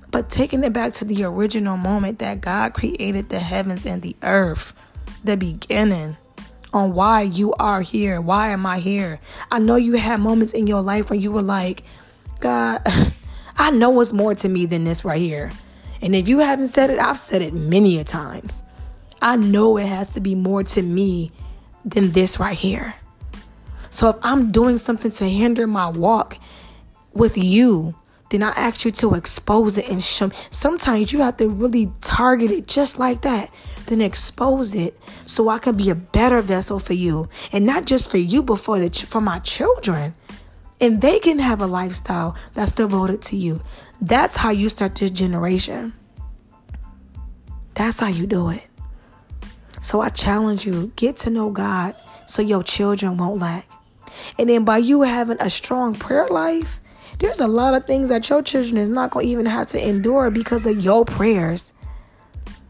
But 0.10 0.32
taking 0.32 0.64
it 0.64 0.74
back 0.74 0.94
to 0.94 1.06
the 1.06 1.26
original 1.26 1.78
moment 1.78 2.18
that 2.20 2.42
God 2.42 2.74
created 2.74 3.30
the 3.30 3.40
heavens 3.40 3.86
and 3.86 4.02
the 4.02 4.16
earth, 4.24 4.74
the 5.24 5.38
beginning 5.38 6.18
on 6.74 6.94
why 6.94 7.22
you 7.22 7.54
are 7.54 7.82
here. 7.82 8.20
Why 8.22 8.50
am 8.50 8.66
I 8.66 8.80
here? 8.80 9.20
I 9.52 9.60
know 9.60 9.76
you 9.76 9.94
had 9.94 10.20
moments 10.20 10.54
in 10.54 10.68
your 10.68 10.82
life 10.82 11.10
when 11.10 11.22
you 11.22 11.32
were 11.32 11.42
like, 11.42 11.84
God, 12.40 12.82
I 13.58 13.72
know 13.72 13.90
what's 13.90 14.14
more 14.14 14.36
to 14.36 14.50
me 14.50 14.66
than 14.66 14.84
this 14.84 15.04
right 15.04 15.22
here. 15.22 15.52
And 16.02 16.16
if 16.16 16.28
you 16.28 16.40
haven't 16.40 16.68
said 16.70 16.90
it, 16.90 17.00
I've 17.00 17.18
said 17.18 17.42
it 17.42 17.54
many 17.54 17.98
a 17.98 18.04
times. 18.04 18.62
I 19.22 19.36
know 19.36 19.78
it 19.78 19.88
has 19.88 20.14
to 20.14 20.20
be 20.20 20.36
more 20.36 20.64
to 20.64 20.82
me 20.82 21.32
than 21.84 22.12
this 22.12 22.40
right 22.40 22.58
here. 22.58 22.96
So 23.90 24.10
if 24.10 24.18
I'm 24.22 24.52
doing 24.52 24.78
something 24.78 25.12
to 25.12 25.26
hinder 25.26 25.66
my 25.66 25.88
walk 25.90 26.38
with 27.14 27.38
you, 27.38 27.96
then 28.30 28.44
I 28.44 28.50
ask 28.50 28.86
you 28.86 28.92
to 28.92 29.16
expose 29.16 29.78
it 29.78 29.90
and 29.90 30.04
show. 30.04 30.30
Sometimes 30.52 31.12
you 31.12 31.20
have 31.20 31.38
to 31.38 31.50
really 31.50 31.92
target 32.02 32.52
it 32.52 32.68
just 32.68 33.00
like 33.00 33.22
that, 33.22 33.52
then 33.88 34.02
expose 34.02 34.76
it 34.76 34.98
so 35.26 35.50
I 35.50 35.60
can 35.60 35.76
be 35.76 35.90
a 35.90 35.96
better 35.96 36.42
vessel 36.42 36.80
for 36.80 36.94
you, 36.94 37.30
and 37.52 37.66
not 37.66 37.86
just 37.86 38.12
for 38.12 38.18
you, 38.18 38.42
but 38.44 38.58
for 38.58 38.80
the 38.80 38.90
for 38.90 39.22
my 39.22 39.40
children, 39.40 40.14
and 40.80 41.02
they 41.02 41.20
can 41.20 41.40
have 41.40 41.62
a 41.62 41.68
lifestyle 41.68 42.36
that's 42.54 42.72
devoted 42.72 43.22
to 43.24 43.36
you. 43.36 43.62
That's 44.02 44.38
how 44.38 44.52
you 44.52 44.70
start 44.70 44.96
this 44.96 45.12
generation. 45.12 45.94
That's 47.76 48.00
how 48.00 48.08
you 48.08 48.28
do 48.28 48.50
it. 48.50 48.68
So 49.82 50.02
I 50.02 50.10
challenge 50.10 50.66
you: 50.66 50.92
get 50.96 51.16
to 51.18 51.30
know 51.30 51.50
God, 51.50 51.96
so 52.26 52.42
your 52.42 52.64
children 52.64 53.18
won't 53.18 53.40
lack. 53.40 53.70
And 54.38 54.50
then 54.50 54.66
by 54.66 54.78
you 54.78 55.04
having 55.04 55.38
a 55.40 55.50
strong 55.50 55.94
prayer 55.94 56.28
life 56.28 56.80
there's 57.20 57.40
a 57.40 57.48
lot 57.48 57.74
of 57.74 57.86
things 57.86 58.10
that 58.10 58.30
your 58.30 58.44
children 58.44 58.78
is 58.78 58.90
not 58.90 59.10
going 59.12 59.26
to 59.26 59.32
even 59.32 59.46
have 59.48 59.68
to 59.70 59.88
endure 59.88 60.30
because 60.30 60.66
of 60.68 60.84
your 60.84 61.04
prayers. 61.04 61.74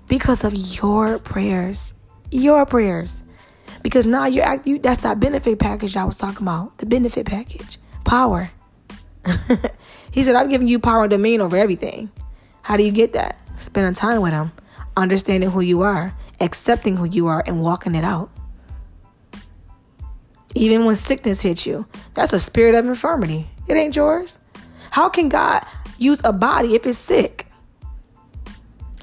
Because 0.07 0.43
of 0.43 0.53
your 0.53 1.19
prayers. 1.19 1.93
Your 2.31 2.65
prayers. 2.65 3.23
Because 3.83 4.05
now 4.05 4.25
you're 4.25 4.45
acting, 4.45 4.81
that's 4.81 5.01
that 5.01 5.19
benefit 5.19 5.59
package 5.59 5.97
I 5.97 6.03
was 6.03 6.17
talking 6.17 6.43
about. 6.43 6.77
The 6.77 6.85
benefit 6.85 7.25
package. 7.25 7.77
Power. 8.03 8.51
he 10.11 10.23
said, 10.23 10.35
I'm 10.35 10.49
giving 10.49 10.67
you 10.67 10.79
power 10.79 11.03
and 11.03 11.11
domain 11.11 11.41
over 11.41 11.57
everything. 11.57 12.11
How 12.61 12.77
do 12.77 12.83
you 12.83 12.91
get 12.91 13.13
that? 13.13 13.39
Spending 13.57 13.93
time 13.93 14.21
with 14.21 14.33
him, 14.33 14.51
understanding 14.95 15.49
who 15.49 15.61
you 15.61 15.81
are, 15.81 16.15
accepting 16.39 16.97
who 16.97 17.05
you 17.05 17.27
are, 17.27 17.43
and 17.45 17.61
walking 17.61 17.95
it 17.95 18.03
out. 18.03 18.29
Even 20.55 20.85
when 20.85 20.95
sickness 20.95 21.41
hits 21.41 21.65
you, 21.65 21.85
that's 22.13 22.33
a 22.33 22.39
spirit 22.39 22.75
of 22.75 22.85
infirmity. 22.85 23.47
It 23.67 23.75
ain't 23.75 23.95
yours. 23.95 24.39
How 24.89 25.09
can 25.09 25.29
God 25.29 25.63
use 25.99 26.21
a 26.23 26.33
body 26.33 26.75
if 26.75 26.85
it's 26.85 26.97
sick? 26.97 27.36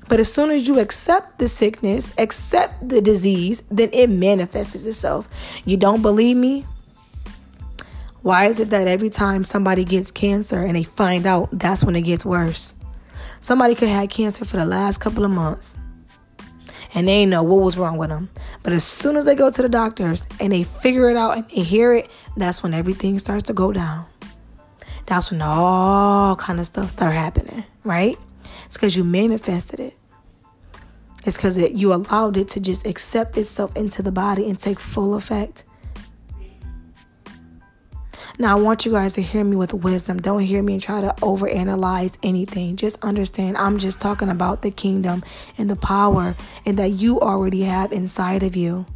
But 0.09 0.21
as 0.21 0.33
soon 0.33 0.51
as 0.51 0.69
you 0.69 0.79
accept 0.79 1.39
the 1.39 1.49
sickness, 1.49 2.13
accept 2.19 2.89
the 2.89 3.01
disease, 3.01 3.63
then 3.71 3.91
it 3.93 4.11
manifests 4.11 4.85
itself. 4.85 5.29
You 5.65 5.77
don't 5.77 6.03
believe 6.03 6.37
me? 6.37 6.67
Why 8.23 8.47
is 8.47 8.61
it 8.61 8.71
that 8.71 8.89
every 8.89 9.11
time 9.11 9.45
somebody 9.45 9.85
gets 9.85 10.11
cancer 10.11 10.63
and 10.63 10.77
they 10.77 10.83
find 10.83 11.27
out, 11.27 11.49
that's 11.53 11.85
when 11.85 11.97
it 11.97 12.03
gets 12.03 12.25
worse? 12.25 12.75
Somebody 13.41 13.75
could 13.75 13.89
have 13.89 14.09
cancer 14.09 14.45
for 14.45 14.57
the 14.57 14.65
last 14.65 14.99
couple 14.99 15.25
of 15.25 15.31
months 15.31 15.77
and 16.95 17.09
they 17.09 17.27
know 17.27 17.43
what 17.43 17.57
was 17.57 17.77
wrong 17.77 17.99
with 17.99 18.09
them. 18.09 18.31
But 18.63 18.73
as 18.73 18.85
soon 18.85 19.17
as 19.17 19.25
they 19.25 19.35
go 19.35 19.51
to 19.51 19.63
the 19.63 19.69
doctors 19.69 20.27
and 20.41 20.53
they 20.53 20.63
figure 20.63 21.11
it 21.11 21.17
out 21.17 21.37
and 21.37 21.49
they 21.49 21.63
hear 21.63 21.93
it, 21.93 22.09
that's 22.37 22.63
when 22.63 22.73
everything 22.73 23.19
starts 23.19 23.43
to 23.45 23.53
go 23.53 23.73
down. 23.73 24.07
That's 25.07 25.31
when 25.31 25.43
all 25.43 26.37
kind 26.37 26.61
of 26.61 26.67
stuff 26.67 26.91
start 26.91 27.15
happening, 27.15 27.65
right? 27.83 28.17
It's 28.75 28.79
because 28.81 28.97
you 28.97 29.05
manifested 29.05 29.79
it. 29.79 29.95
It's 31.25 31.37
because 31.37 31.57
you 31.57 31.93
allowed 31.93 32.37
it 32.37 32.49
to 32.49 32.61
just 32.61 32.85
accept 32.89 33.39
itself 33.39 33.77
into 33.77 34.03
the 34.03 34.11
body 34.11 34.51
and 34.51 34.59
take 34.59 34.81
full 34.81 35.15
effect. 35.15 35.63
Now, 38.37 38.59
I 38.59 38.61
want 38.61 38.85
you 38.85 38.91
guys 38.91 39.13
to 39.13 39.23
hear 39.23 39.45
me 39.45 39.55
with 39.55 39.73
wisdom. 39.73 40.21
Don't 40.21 40.41
hear 40.41 40.61
me 40.61 40.73
and 40.73 40.83
try 40.83 41.01
to 41.03 41.15
overanalyze 41.19 42.19
anything. 42.25 42.75
Just 42.75 43.01
understand 43.05 43.57
I'm 43.59 43.79
just 43.79 44.01
talking 44.01 44.29
about 44.29 44.63
the 44.63 44.73
kingdom 44.73 45.23
and 45.57 45.71
the 45.71 45.77
power 45.77 46.35
and 46.67 46.77
that 46.81 47.01
you 47.01 47.21
already 47.21 47.63
have 47.63 47.93
inside 47.93 48.43
of 48.43 48.57
you. 48.57 48.87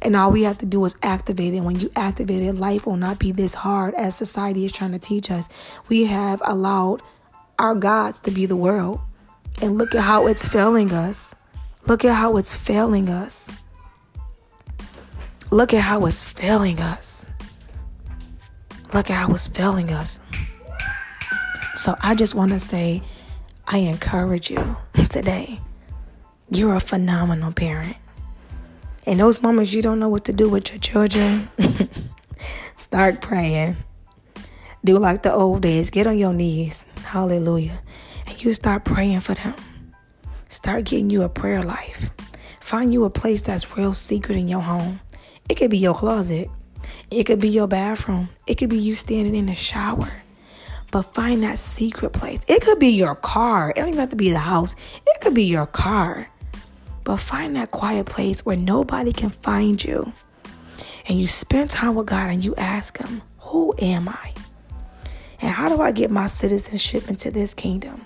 And 0.00 0.16
all 0.16 0.32
we 0.32 0.44
have 0.44 0.56
to 0.58 0.66
do 0.66 0.82
is 0.86 0.96
activate 1.02 1.52
it. 1.52 1.60
When 1.60 1.78
you 1.78 1.90
activate 1.94 2.40
it, 2.40 2.54
life 2.54 2.86
will 2.86 2.96
not 2.96 3.18
be 3.18 3.32
this 3.32 3.52
hard 3.52 3.92
as 3.96 4.16
society 4.16 4.64
is 4.64 4.72
trying 4.72 4.92
to 4.92 4.98
teach 4.98 5.30
us. 5.30 5.50
We 5.90 6.06
have 6.06 6.40
allowed 6.42 7.02
our 7.58 7.74
gods 7.74 8.20
to 8.20 8.30
be 8.30 8.46
the 8.46 8.56
world. 8.56 9.00
And 9.60 9.76
look 9.76 9.94
at 9.94 10.02
how 10.02 10.26
it's 10.26 10.46
failing 10.46 10.92
us. 10.92 11.34
Look 11.86 12.04
at 12.04 12.14
how 12.14 12.36
it's 12.36 12.54
failing 12.56 13.10
us. 13.10 13.50
Look 15.50 15.72
at 15.74 15.80
how 15.80 16.04
it's 16.06 16.22
failing 16.22 16.78
us. 16.78 17.26
Look 18.92 19.10
at 19.10 19.16
how 19.16 19.32
it's 19.32 19.46
failing 19.46 19.90
us. 19.90 20.20
So 21.74 21.96
I 22.00 22.14
just 22.14 22.34
want 22.34 22.52
to 22.52 22.58
say, 22.58 23.02
I 23.66 23.78
encourage 23.78 24.50
you 24.50 24.76
today. 25.08 25.60
You're 26.50 26.74
a 26.74 26.80
phenomenal 26.80 27.52
parent. 27.52 27.96
In 29.06 29.18
those 29.18 29.42
moments 29.42 29.72
you 29.72 29.82
don't 29.82 29.98
know 29.98 30.08
what 30.08 30.24
to 30.26 30.32
do 30.32 30.48
with 30.48 30.70
your 30.70 30.80
children, 30.80 31.48
start 32.76 33.20
praying. 33.20 33.76
Do 34.84 34.98
like 34.98 35.22
the 35.22 35.32
old 35.32 35.62
days. 35.62 35.90
Get 35.90 36.06
on 36.06 36.18
your 36.18 36.32
knees. 36.32 36.86
Hallelujah. 37.04 37.80
And 38.26 38.42
you 38.42 38.54
start 38.54 38.84
praying 38.84 39.20
for 39.20 39.34
them. 39.34 39.54
Start 40.48 40.84
getting 40.84 41.10
you 41.10 41.22
a 41.22 41.28
prayer 41.28 41.62
life. 41.62 42.10
Find 42.60 42.92
you 42.92 43.04
a 43.04 43.10
place 43.10 43.42
that's 43.42 43.76
real 43.76 43.94
secret 43.94 44.38
in 44.38 44.48
your 44.48 44.60
home. 44.60 45.00
It 45.48 45.56
could 45.56 45.70
be 45.70 45.78
your 45.78 45.94
closet. 45.94 46.48
It 47.10 47.24
could 47.24 47.40
be 47.40 47.48
your 47.48 47.66
bathroom. 47.66 48.28
It 48.46 48.56
could 48.56 48.70
be 48.70 48.78
you 48.78 48.94
standing 48.94 49.34
in 49.34 49.46
the 49.46 49.54
shower. 49.54 50.10
But 50.90 51.02
find 51.02 51.42
that 51.42 51.58
secret 51.58 52.12
place. 52.12 52.40
It 52.48 52.62
could 52.62 52.78
be 52.78 52.88
your 52.88 53.14
car. 53.14 53.70
It 53.70 53.76
don't 53.76 53.88
even 53.88 54.00
have 54.00 54.10
to 54.10 54.16
be 54.16 54.30
the 54.30 54.38
house. 54.38 54.76
It 55.06 55.20
could 55.20 55.34
be 55.34 55.44
your 55.44 55.66
car. 55.66 56.28
But 57.04 57.18
find 57.18 57.56
that 57.56 57.70
quiet 57.70 58.06
place 58.06 58.44
where 58.44 58.56
nobody 58.56 59.12
can 59.12 59.30
find 59.30 59.82
you. 59.82 60.12
And 61.08 61.18
you 61.18 61.26
spend 61.28 61.70
time 61.70 61.94
with 61.94 62.06
God 62.06 62.30
and 62.30 62.44
you 62.44 62.54
ask 62.56 62.98
Him, 62.98 63.22
Who 63.38 63.74
am 63.78 64.08
I? 64.08 64.32
And 65.40 65.50
how 65.50 65.68
do 65.68 65.80
I 65.80 65.92
get 65.92 66.10
my 66.10 66.26
citizenship 66.26 67.08
into 67.08 67.30
this 67.30 67.54
kingdom? 67.54 68.04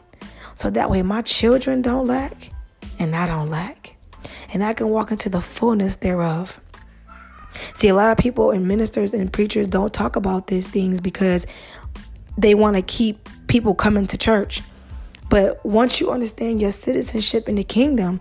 So 0.55 0.71
that 0.71 0.91
way 0.91 1.03
my 1.03 1.23
children 1.23 1.83
don't 1.83 2.07
lack 2.07 2.51
and 2.99 3.15
I 3.17 3.27
don't 3.27 3.51
lack. 3.51 3.97
And 4.53 4.63
I 4.63 4.75
can 4.75 4.89
walk 4.91 5.11
into 5.11 5.29
the 5.29 5.41
fullness 5.41 5.97
thereof. 5.97 6.61
See, 7.75 7.89
a 7.89 7.95
lot 7.95 8.13
of 8.13 8.19
people 8.19 8.51
and 8.51 8.69
ministers 8.69 9.15
and 9.15 9.33
preachers 9.33 9.67
don't 9.67 9.93
talk 9.93 10.17
about 10.17 10.47
these 10.47 10.67
things 10.67 11.01
because 11.01 11.47
they 12.37 12.55
want 12.55 12.77
to 12.77 12.83
keep 12.83 13.29
people 13.47 13.75
coming 13.75 14.07
to 14.07 14.19
church. 14.19 14.63
But 15.31 15.65
once 15.65 16.01
you 16.01 16.11
understand 16.11 16.61
your 16.61 16.73
citizenship 16.73 17.49
in 17.49 17.55
the 17.55 17.65
kingdom, 17.65 18.21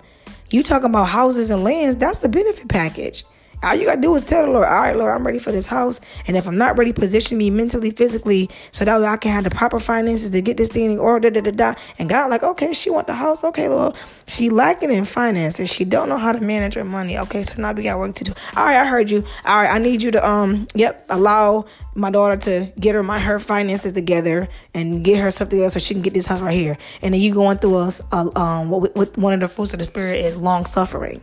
you 0.52 0.64
talking 0.64 0.90
about 0.90 1.06
houses 1.06 1.50
and 1.50 1.64
lands, 1.64 1.98
that's 1.98 2.20
the 2.20 2.30
benefit 2.30 2.70
package. 2.70 3.26
All 3.64 3.76
you 3.76 3.86
gotta 3.86 4.02
do 4.02 4.14
is 4.16 4.26
tell 4.26 4.46
the 4.46 4.52
Lord, 4.52 4.68
all 4.68 4.82
right, 4.82 4.96
Lord, 4.96 5.12
I'm 5.12 5.26
ready 5.26 5.40
for 5.40 5.52
this 5.52 5.68
house. 5.68 6.02
And 6.28 6.36
if 6.36 6.48
I'm 6.48 6.58
not 6.58 6.78
ready, 6.78 6.94
position 6.94 7.38
me 7.38 7.50
mentally, 7.50 7.92
physically, 7.92 8.50
so 8.72 8.86
that 8.86 9.00
way 9.00 9.08
I 9.08 9.18
can 9.18 9.32
have 9.32 9.44
the 9.44 9.52
proper 9.52 9.80
finances 9.80 10.32
to 10.32 10.42
get 10.42 10.58
this 10.58 10.70
thing 10.70 10.92
in 10.92 11.00
order. 11.00 11.30
Da, 11.30 11.42
da, 11.42 11.52
da. 11.52 11.76
And 12.00 12.10
God, 12.10 12.30
like, 12.32 12.44
okay, 12.44 12.74
she 12.74 12.90
want 12.90 13.08
the 13.08 13.14
house. 13.14 13.44
Okay, 13.44 13.68
Lord, 13.68 13.96
she 14.26 14.50
lacking 14.50 14.92
in 14.92 15.06
finances. 15.06 15.72
She 15.72 15.86
don't 15.86 16.10
know 16.10 16.18
how 16.18 16.32
to 16.32 16.42
manage 16.42 16.74
her 16.74 16.84
money. 16.84 17.18
Okay, 17.20 17.44
so 17.44 17.62
now 17.62 17.72
we 17.72 17.84
got 17.84 18.00
work 18.00 18.16
to 18.16 18.24
do. 18.24 18.34
All 18.56 18.66
right, 18.66 18.78
I 18.78 18.86
heard 18.86 19.12
you. 19.12 19.24
All 19.46 19.62
right, 19.62 19.70
I 19.70 19.78
need 19.78 20.02
you 20.02 20.12
to 20.12 20.28
um, 20.28 20.68
yep, 20.74 21.06
allow 21.10 21.66
my 21.94 22.10
daughter 22.10 22.38
to 22.38 22.72
get 22.80 22.96
her 22.96 23.04
my 23.04 23.20
her 23.20 23.40
finances 23.40 23.94
together 23.94 24.48
and 24.74 25.04
get 25.04 25.20
her 25.20 25.30
something 25.30 25.62
else 25.62 25.74
so 25.74 25.80
she 25.80 25.94
can 25.94 26.02
get 26.02 26.14
this 26.14 26.26
house 26.26 26.42
right 26.42 26.58
here. 26.58 26.78
And 27.02 27.14
then 27.14 27.22
you 27.22 27.34
going 27.34 27.58
through 27.58 27.76
us, 27.76 28.02
uh, 28.12 28.30
um, 28.36 28.70
what, 28.70 28.96
what 28.96 29.18
one 29.18 29.34
of 29.34 29.40
the 29.40 29.48
fruits 29.48 29.74
of 29.74 29.80
the 29.80 29.86
spirit 29.86 30.24
is 30.26 30.36
long 30.36 30.66
suffering. 30.66 31.22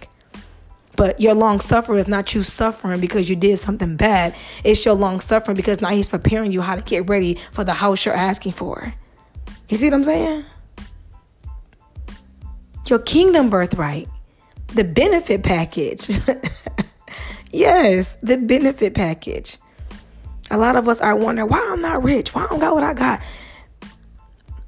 But 0.99 1.21
your 1.21 1.35
long 1.35 1.61
suffering 1.61 2.01
is 2.01 2.09
not 2.09 2.35
you 2.35 2.43
suffering 2.43 3.01
because 3.01 3.31
you 3.31 3.37
did 3.37 3.57
something 3.59 3.95
bad. 3.95 4.35
It's 4.65 4.85
your 4.85 4.95
long 4.95 5.21
suffering 5.21 5.57
because 5.57 5.81
now 5.81 5.91
he's 5.91 6.09
preparing 6.09 6.51
you 6.51 6.61
how 6.61 6.75
to 6.75 6.83
get 6.83 7.09
ready 7.09 7.39
for 7.53 7.63
the 7.63 7.73
house 7.73 8.05
you're 8.05 8.17
asking 8.17 8.53
for. 8.53 8.93
You 9.69 9.77
see 9.77 9.87
what 9.87 9.95
I'm 9.95 10.05
saying? 10.05 10.45
Your 12.89 12.99
kingdom 12.99 13.49
birthright, 13.49 14.09
the 14.75 14.83
benefit 14.83 15.45
package. 15.45 16.19
yes, 17.53 18.17
the 18.17 18.37
benefit 18.37 18.95
package. 18.95 19.57
A 20.51 20.59
lot 20.59 20.75
of 20.75 20.89
us 20.89 21.01
are 21.01 21.15
wondering 21.15 21.49
why 21.49 21.65
I'm 21.71 21.81
not 21.81 22.03
rich, 22.03 22.35
why 22.35 22.43
I 22.43 22.47
don't 22.49 22.59
got 22.59 22.75
what 22.75 22.83
I 22.83 22.95
got. 22.95 23.23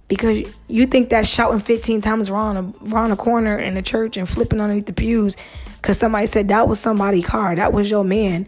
Because 0.06 0.44
you 0.68 0.86
think 0.86 1.08
that 1.08 1.26
shouting 1.26 1.58
15 1.58 2.02
times 2.02 2.30
around 2.30 2.76
around 2.92 3.10
a 3.10 3.16
corner 3.16 3.58
in 3.58 3.74
the 3.74 3.82
church 3.82 4.16
and 4.16 4.28
flipping 4.28 4.60
underneath 4.60 4.86
the 4.86 4.92
pews 4.92 5.36
because 5.80 5.98
somebody 5.98 6.26
said 6.26 6.48
that 6.48 6.68
was 6.68 6.78
somebody's 6.78 7.26
car, 7.26 7.54
that 7.54 7.72
was 7.72 7.90
your 7.90 8.04
man. 8.04 8.46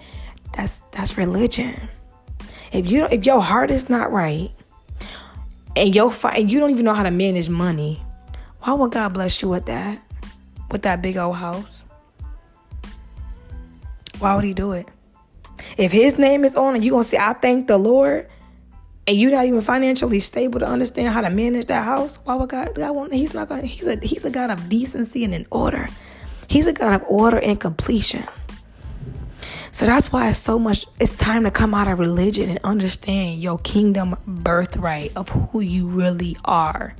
That's 0.55 0.81
that's 0.93 1.17
religion. 1.17 1.89
If 2.73 2.91
you 2.91 3.07
if 3.07 3.25
your 3.27 3.41
heart 3.41 3.71
is 3.71 3.89
not 3.89 4.13
right, 4.13 4.51
and 5.77 5.95
your 5.95 6.13
and 6.25 6.51
you 6.51 6.61
don't 6.61 6.71
even 6.71 6.85
know 6.85 6.95
how 6.95 7.03
to 7.03 7.11
manage 7.11 7.49
money, 7.49 8.03
why 8.61 8.75
would 8.75 8.93
God 8.93 9.15
bless 9.15 9.41
you 9.43 9.49
with 9.49 9.67
that? 9.67 9.99
With 10.71 10.83
that 10.83 11.03
big 11.03 11.17
old 11.17 11.37
house? 11.37 11.85
Why 14.19 14.35
would 14.35 14.45
He 14.45 14.55
do 14.55 14.73
it? 14.73 14.89
If 15.79 15.93
His 15.93 16.19
name 16.19 16.45
is 16.45 16.57
on 16.57 16.77
it, 16.77 16.83
you 16.83 16.91
gonna 16.91 17.05
say, 17.05 17.19
"I 17.19 17.33
thank 17.33 17.67
the 17.67 17.79
Lord." 17.79 18.29
and 19.07 19.17
you're 19.17 19.33
not 19.33 19.47
even 19.47 19.61
financially 19.61 20.21
stable 20.21 20.61
to 20.61 20.67
understand 20.67 21.09
how 21.09 21.21
to 21.23 21.31
manage 21.31 21.67
that 21.67 21.83
house, 21.83 22.19
why 22.25 22.37
would 22.37 22.49
God? 22.49 22.73
God 22.75 22.95
won't, 22.95 23.13
he's 23.13 23.35
not 23.35 23.49
gonna. 23.49 23.63
He's 23.63 23.87
a 23.87 23.99
He's 24.01 24.25
a 24.25 24.31
God 24.31 24.51
of 24.51 24.69
decency 24.69 25.25
and 25.25 25.35
in 25.35 25.47
order. 25.51 25.89
He's 26.53 26.67
a 26.67 26.75
God 26.75 26.93
of 26.93 27.03
order 27.09 27.39
and 27.39 27.59
completion. 27.59 28.25
So 29.71 29.87
that's 29.87 30.13
why 30.13 30.29
it's 30.29 30.39
so 30.39 30.59
much, 30.59 30.85
it's 31.01 31.17
time 31.17 31.45
to 31.45 31.51
come 31.51 31.73
out 31.73 31.89
of 31.89 31.99
religion 31.99 32.51
and 32.51 32.59
understand 32.63 33.41
your 33.43 33.57
kingdom 33.57 34.19
birthright 34.27 35.13
of 35.17 35.31
who 35.31 35.61
you 35.61 35.89
really 35.89 36.37
are. 36.45 36.95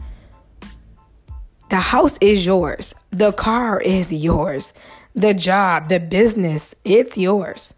The 1.69 1.77
house 1.77 2.17
is 2.23 2.47
yours, 2.47 2.95
the 3.11 3.31
car 3.33 3.79
is 3.79 4.11
yours, 4.11 4.73
the 5.15 5.35
job, 5.35 5.91
the 5.91 6.01
business, 6.01 6.75
it's 6.87 7.19
yours. 7.19 7.75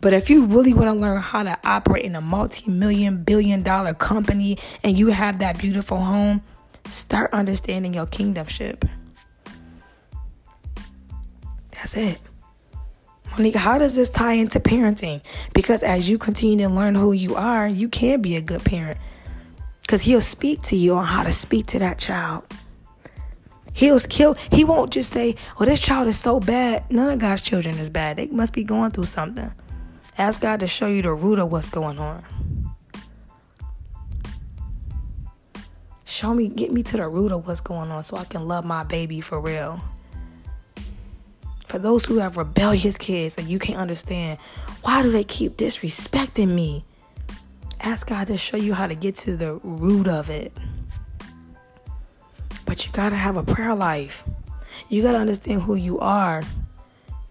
But 0.00 0.12
if 0.12 0.28
you 0.28 0.46
really 0.46 0.74
want 0.74 0.90
to 0.90 0.96
learn 0.96 1.20
how 1.20 1.44
to 1.44 1.56
operate 1.62 2.04
in 2.04 2.16
a 2.16 2.20
multi 2.20 2.68
million, 2.68 3.22
billion 3.22 3.62
dollar 3.62 3.94
company 3.94 4.58
and 4.82 4.98
you 4.98 5.06
have 5.06 5.38
that 5.38 5.56
beautiful 5.60 5.98
home, 5.98 6.42
start 6.88 7.32
understanding 7.32 7.94
your 7.94 8.06
kingdomship. 8.06 8.90
That's 11.80 11.96
it. 11.96 12.20
Monica, 13.30 13.58
how 13.58 13.78
does 13.78 13.96
this 13.96 14.10
tie 14.10 14.34
into 14.34 14.60
parenting? 14.60 15.22
Because 15.54 15.82
as 15.82 16.10
you 16.10 16.18
continue 16.18 16.68
to 16.68 16.72
learn 16.72 16.94
who 16.94 17.12
you 17.12 17.36
are, 17.36 17.66
you 17.66 17.88
can 17.88 18.20
be 18.20 18.36
a 18.36 18.42
good 18.42 18.62
parent. 18.62 18.98
Because 19.80 20.02
he'll 20.02 20.20
speak 20.20 20.60
to 20.64 20.76
you 20.76 20.96
on 20.96 21.06
how 21.06 21.22
to 21.22 21.32
speak 21.32 21.66
to 21.68 21.78
that 21.78 21.98
child. 21.98 22.44
He'll 23.72 23.98
kill. 23.98 24.34
He 24.52 24.62
won't 24.62 24.90
just 24.90 25.10
say, 25.10 25.36
"Well, 25.58 25.68
this 25.68 25.80
child 25.80 26.06
is 26.08 26.18
so 26.18 26.38
bad." 26.38 26.84
None 26.90 27.08
of 27.08 27.18
God's 27.18 27.40
children 27.40 27.78
is 27.78 27.88
bad. 27.88 28.18
They 28.18 28.26
must 28.26 28.52
be 28.52 28.62
going 28.62 28.90
through 28.90 29.06
something. 29.06 29.50
Ask 30.18 30.42
God 30.42 30.60
to 30.60 30.66
show 30.66 30.88
you 30.88 31.00
the 31.00 31.14
root 31.14 31.38
of 31.38 31.50
what's 31.50 31.70
going 31.70 31.98
on. 31.98 32.22
Show 36.04 36.34
me, 36.34 36.48
get 36.48 36.72
me 36.72 36.82
to 36.82 36.98
the 36.98 37.08
root 37.08 37.32
of 37.32 37.46
what's 37.46 37.62
going 37.62 37.90
on, 37.90 38.04
so 38.04 38.18
I 38.18 38.24
can 38.24 38.46
love 38.46 38.66
my 38.66 38.84
baby 38.84 39.22
for 39.22 39.40
real. 39.40 39.80
For 41.70 41.78
those 41.78 42.04
who 42.04 42.18
have 42.18 42.36
rebellious 42.36 42.98
kids 42.98 43.38
and 43.38 43.48
you 43.48 43.60
can't 43.60 43.78
understand, 43.78 44.40
why 44.82 45.04
do 45.04 45.12
they 45.12 45.22
keep 45.22 45.52
disrespecting 45.52 46.48
me? 46.48 46.84
Ask 47.78 48.08
God 48.08 48.26
to 48.26 48.36
show 48.36 48.56
you 48.56 48.74
how 48.74 48.88
to 48.88 48.96
get 48.96 49.14
to 49.18 49.36
the 49.36 49.54
root 49.62 50.08
of 50.08 50.30
it. 50.30 50.52
But 52.66 52.84
you 52.84 52.92
got 52.92 53.10
to 53.10 53.14
have 53.14 53.36
a 53.36 53.44
prayer 53.44 53.72
life. 53.72 54.24
You 54.88 55.00
got 55.00 55.12
to 55.12 55.18
understand 55.18 55.62
who 55.62 55.76
you 55.76 56.00
are. 56.00 56.42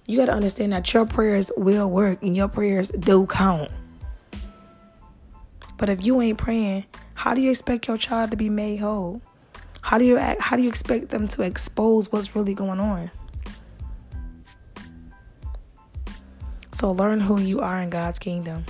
You 0.06 0.18
got 0.18 0.28
to 0.28 0.34
understand 0.34 0.72
that 0.72 0.94
your 0.94 1.06
prayers 1.06 1.52
will 1.58 1.92
work 1.92 2.24
and 2.24 2.34
your 2.38 2.48
prayers 2.48 2.92
do 2.92 3.28
count. 3.28 3.70
But 5.76 5.90
if 5.90 6.06
you 6.06 6.22
ain't 6.22 6.38
praying, 6.38 6.86
how 7.14 7.34
do 7.34 7.42
you 7.42 7.52
expect 7.52 7.90
your 7.90 7.98
child 7.98 8.32
to 8.32 8.38
be 8.38 8.50
made 8.50 8.78
whole? 8.78 9.22
How 9.82 9.98
do 9.98 10.06
you 10.06 10.16
act, 10.16 10.40
how 10.40 10.56
do 10.56 10.64
you 10.64 10.70
expect 10.70 11.10
them 11.10 11.28
to 11.28 11.42
expose 11.42 12.10
what's 12.10 12.38
really 12.38 12.54
going 12.54 12.80
on? 12.80 13.12
So 16.80 16.94
learn 16.94 17.20
who 17.20 17.42
you 17.42 17.60
are 17.60 17.82
in 17.82 17.90
God's 17.90 18.20
kingdom. 18.20 18.66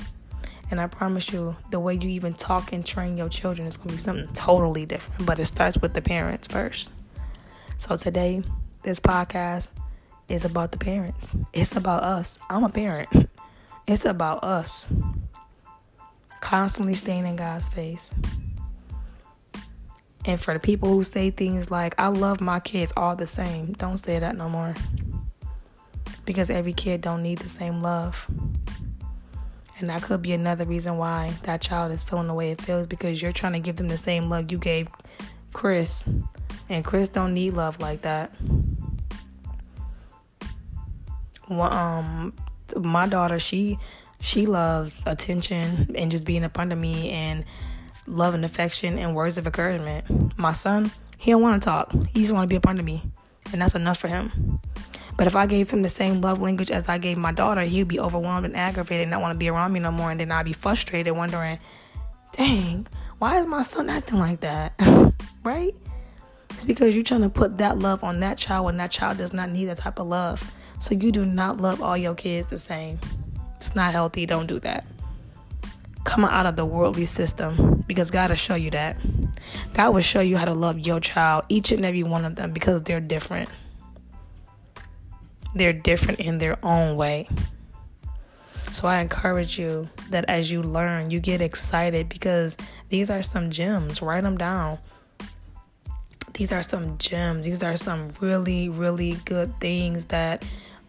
And 0.71 0.81
I 0.81 0.87
promise 0.87 1.31
you, 1.31 1.55
the 1.69 1.79
way 1.79 1.93
you 1.93 2.09
even 2.09 2.33
talk 2.33 2.73
and 2.73 2.83
train 2.83 3.19
your 3.19 3.29
children 3.29 3.67
is 3.67 3.77
going 3.77 3.89
to 3.89 3.93
be 3.93 3.97
something 3.99 4.27
totally 4.33 4.87
different. 4.87 5.27
But 5.27 5.37
it 5.37 5.45
starts 5.45 5.77
with 5.77 5.93
the 5.93 6.01
parents 6.01 6.47
first. 6.47 6.91
So 7.77 7.97
today, 7.97 8.41
this 8.81 8.99
podcast 8.99 9.69
is 10.27 10.43
about 10.43 10.71
the 10.71 10.79
parents. 10.79 11.35
It's 11.53 11.75
about 11.75 12.01
us. 12.01 12.39
I'm 12.49 12.63
a 12.63 12.69
parent. 12.69 13.09
It's 13.87 14.05
about 14.05 14.43
us. 14.43 14.91
Constantly 16.41 16.95
staying 16.95 17.27
in 17.27 17.35
God's 17.35 17.69
face. 17.69 18.11
And 20.25 20.39
for 20.39 20.55
the 20.55 20.59
people 20.59 20.89
who 20.89 21.03
say 21.03 21.29
things 21.29 21.69
like, 21.69 21.93
I 21.99 22.07
love 22.07 22.41
my 22.41 22.59
kids 22.59 22.91
all 22.97 23.15
the 23.15 23.27
same, 23.27 23.73
don't 23.73 23.99
say 23.99 24.17
that 24.17 24.35
no 24.35 24.49
more. 24.49 24.73
Because 26.29 26.51
every 26.51 26.73
kid 26.73 27.01
don't 27.01 27.23
need 27.23 27.39
the 27.39 27.49
same 27.49 27.79
love. 27.79 28.27
And 29.79 29.89
that 29.89 30.03
could 30.03 30.21
be 30.21 30.31
another 30.31 30.63
reason 30.63 30.95
why 30.97 31.33
that 31.41 31.59
child 31.59 31.91
is 31.91 32.03
feeling 32.03 32.27
the 32.27 32.35
way 32.35 32.51
it 32.51 32.61
feels 32.61 32.85
because 32.85 33.19
you're 33.19 33.31
trying 33.31 33.53
to 33.53 33.59
give 33.59 33.77
them 33.77 33.87
the 33.87 33.97
same 33.97 34.29
love 34.29 34.51
you 34.51 34.59
gave 34.59 34.89
Chris. 35.53 36.07
And 36.69 36.85
Chris 36.85 37.09
don't 37.09 37.33
need 37.33 37.53
love 37.53 37.79
like 37.79 38.03
that. 38.03 38.31
Um 41.49 42.33
my 42.77 43.07
daughter, 43.07 43.39
she 43.39 43.79
she 44.21 44.45
loves 44.45 45.03
attention 45.07 45.95
and 45.97 46.11
just 46.11 46.27
being 46.27 46.43
up 46.43 46.59
under 46.59 46.75
me 46.75 47.09
and 47.09 47.43
love 48.05 48.35
and 48.35 48.45
affection 48.45 48.99
and 48.99 49.15
words 49.15 49.39
of 49.39 49.47
encouragement. 49.47 50.37
My 50.37 50.51
son, 50.51 50.91
he 51.17 51.31
don't 51.31 51.41
want 51.41 51.59
to 51.59 51.65
talk. 51.65 51.91
He 52.13 52.21
just 52.21 52.33
want 52.33 52.43
to 52.43 52.53
be 52.53 52.57
up 52.57 52.67
under 52.67 52.83
me. 52.83 53.01
And 53.51 53.63
that's 53.63 53.73
enough 53.73 53.97
for 53.97 54.09
him. 54.09 54.59
But 55.19 55.27
if 55.27 55.35
I 55.35 55.47
gave 55.47 55.69
him 55.69 55.81
the 55.81 55.89
same 55.89 56.21
love 56.21 56.41
language 56.41 56.71
as 56.71 56.87
I 56.87 56.97
gave 56.97 57.17
my 57.17 57.33
daughter, 57.33 57.59
he'd 57.59 57.89
be 57.89 57.99
overwhelmed 57.99 58.45
and 58.45 58.55
aggravated 58.55 59.01
and 59.01 59.11
not 59.11 59.19
want 59.19 59.33
to 59.33 59.37
be 59.37 59.49
around 59.49 59.73
me 59.73 59.81
no 59.81 59.91
more. 59.91 60.11
And 60.11 60.17
then 60.17 60.31
I'd 60.31 60.43
be 60.43 60.53
frustrated, 60.53 61.13
wondering, 61.13 61.59
dang, 62.31 62.87
why 63.17 63.37
is 63.37 63.45
my 63.45 63.61
son 63.61 63.89
acting 63.89 64.17
like 64.17 64.39
that? 64.39 64.79
right? 65.43 65.75
It's 66.51 66.63
because 66.63 66.95
you're 66.95 67.03
trying 67.03 67.23
to 67.23 67.29
put 67.29 67.57
that 67.57 67.79
love 67.79 68.01
on 68.01 68.21
that 68.21 68.37
child 68.37 68.63
when 68.63 68.77
that 68.77 68.91
child 68.91 69.17
does 69.17 69.33
not 69.33 69.49
need 69.49 69.65
that 69.65 69.79
type 69.79 69.99
of 69.99 70.07
love. 70.07 70.53
So 70.79 70.95
you 70.95 71.11
do 71.11 71.25
not 71.25 71.59
love 71.59 71.81
all 71.81 71.97
your 71.97 72.15
kids 72.15 72.49
the 72.49 72.57
same. 72.57 72.97
It's 73.57 73.75
not 73.75 73.91
healthy. 73.91 74.25
Don't 74.25 74.47
do 74.47 74.57
that. 74.59 74.87
Come 76.05 76.23
out 76.23 76.45
of 76.45 76.55
the 76.55 76.65
worldly 76.65 77.03
system 77.03 77.83
because 77.87 78.09
God 78.09 78.29
will 78.29 78.37
show 78.37 78.55
you 78.55 78.71
that. 78.71 78.95
God 79.73 79.93
will 79.93 80.01
show 80.01 80.21
you 80.21 80.37
how 80.37 80.45
to 80.45 80.53
love 80.53 80.79
your 80.79 81.01
child, 81.01 81.43
each 81.49 81.73
and 81.73 81.83
every 81.83 82.03
one 82.03 82.23
of 82.23 82.35
them, 82.35 82.53
because 82.53 82.83
they're 82.83 83.01
different 83.01 83.49
they're 85.55 85.73
different 85.73 86.19
in 86.19 86.37
their 86.37 86.57
own 86.63 86.95
way. 86.95 87.27
So 88.71 88.87
I 88.87 88.99
encourage 88.99 89.57
you 89.57 89.89
that 90.11 90.25
as 90.27 90.51
you 90.51 90.61
learn, 90.61 91.09
you 91.09 91.19
get 91.19 91.41
excited 91.41 92.07
because 92.07 92.55
these 92.89 93.09
are 93.09 93.23
some 93.23 93.49
gems. 93.49 94.01
Write 94.01 94.21
them 94.21 94.37
down. 94.37 94.77
These 96.33 96.51
are 96.51 96.61
some 96.61 96.97
gems. 96.99 97.45
These 97.45 97.63
are 97.63 97.75
some 97.75 98.09
really, 98.21 98.69
really 98.69 99.17
good 99.25 99.59
things 99.59 100.05
that 100.05 100.45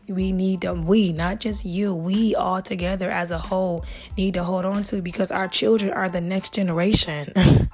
we 0.08 0.32
need 0.32 0.62
to, 0.62 0.74
we, 0.74 1.12
not 1.12 1.40
just 1.40 1.64
you, 1.64 1.94
we 1.94 2.34
all 2.34 2.60
together 2.60 3.10
as 3.10 3.30
a 3.30 3.38
whole 3.38 3.84
need 4.16 4.34
to 4.34 4.44
hold 4.44 4.64
on 4.64 4.82
to 4.84 5.00
because 5.00 5.30
our 5.30 5.48
children 5.48 5.92
are 5.92 6.08
the 6.08 6.20
next 6.20 6.52
generation. 6.52 7.32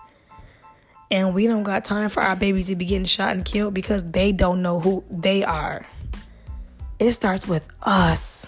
and 1.10 1.34
we 1.34 1.46
don't 1.46 1.62
got 1.62 1.84
time 1.84 2.08
for 2.10 2.22
our 2.22 2.36
babies 2.36 2.68
to 2.68 2.76
be 2.76 2.84
getting 2.84 3.06
shot 3.06 3.34
and 3.34 3.44
killed 3.44 3.74
because 3.74 4.04
they 4.10 4.32
don't 4.32 4.62
know 4.62 4.78
who 4.78 5.02
they 5.10 5.42
are 5.44 5.86
it 6.98 7.12
starts 7.12 7.46
with 7.46 7.66
us. 7.82 8.46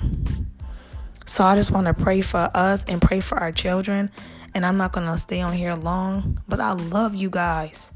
So 1.26 1.44
I 1.44 1.56
just 1.56 1.70
want 1.70 1.86
to 1.86 1.94
pray 1.94 2.22
for 2.22 2.50
us 2.54 2.84
and 2.84 3.02
pray 3.02 3.20
for 3.20 3.38
our 3.38 3.52
children. 3.52 4.10
And 4.54 4.64
I'm 4.64 4.78
not 4.78 4.92
going 4.92 5.06
to 5.06 5.18
stay 5.18 5.42
on 5.42 5.52
here 5.52 5.74
long, 5.74 6.40
but 6.48 6.58
I 6.58 6.72
love 6.72 7.14
you 7.14 7.28
guys. 7.28 7.92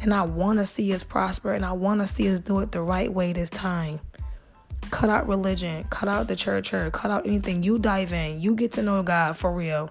And 0.00 0.14
I 0.14 0.22
want 0.22 0.58
to 0.58 0.66
see 0.66 0.92
us 0.94 1.04
prosper 1.04 1.52
and 1.52 1.64
I 1.64 1.72
want 1.72 2.00
to 2.00 2.06
see 2.06 2.32
us 2.32 2.40
do 2.40 2.60
it 2.60 2.72
the 2.72 2.80
right 2.80 3.12
way 3.12 3.34
this 3.34 3.50
time. 3.50 4.00
Cut 4.90 5.10
out 5.10 5.28
religion, 5.28 5.84
cut 5.90 6.08
out 6.08 6.26
the 6.26 6.34
church 6.34 6.70
hurt, 6.70 6.94
cut 6.94 7.10
out 7.10 7.26
anything. 7.26 7.62
You 7.62 7.78
dive 7.78 8.14
in, 8.14 8.40
you 8.40 8.54
get 8.54 8.72
to 8.72 8.82
know 8.82 9.02
God 9.02 9.36
for 9.36 9.52
real. 9.52 9.90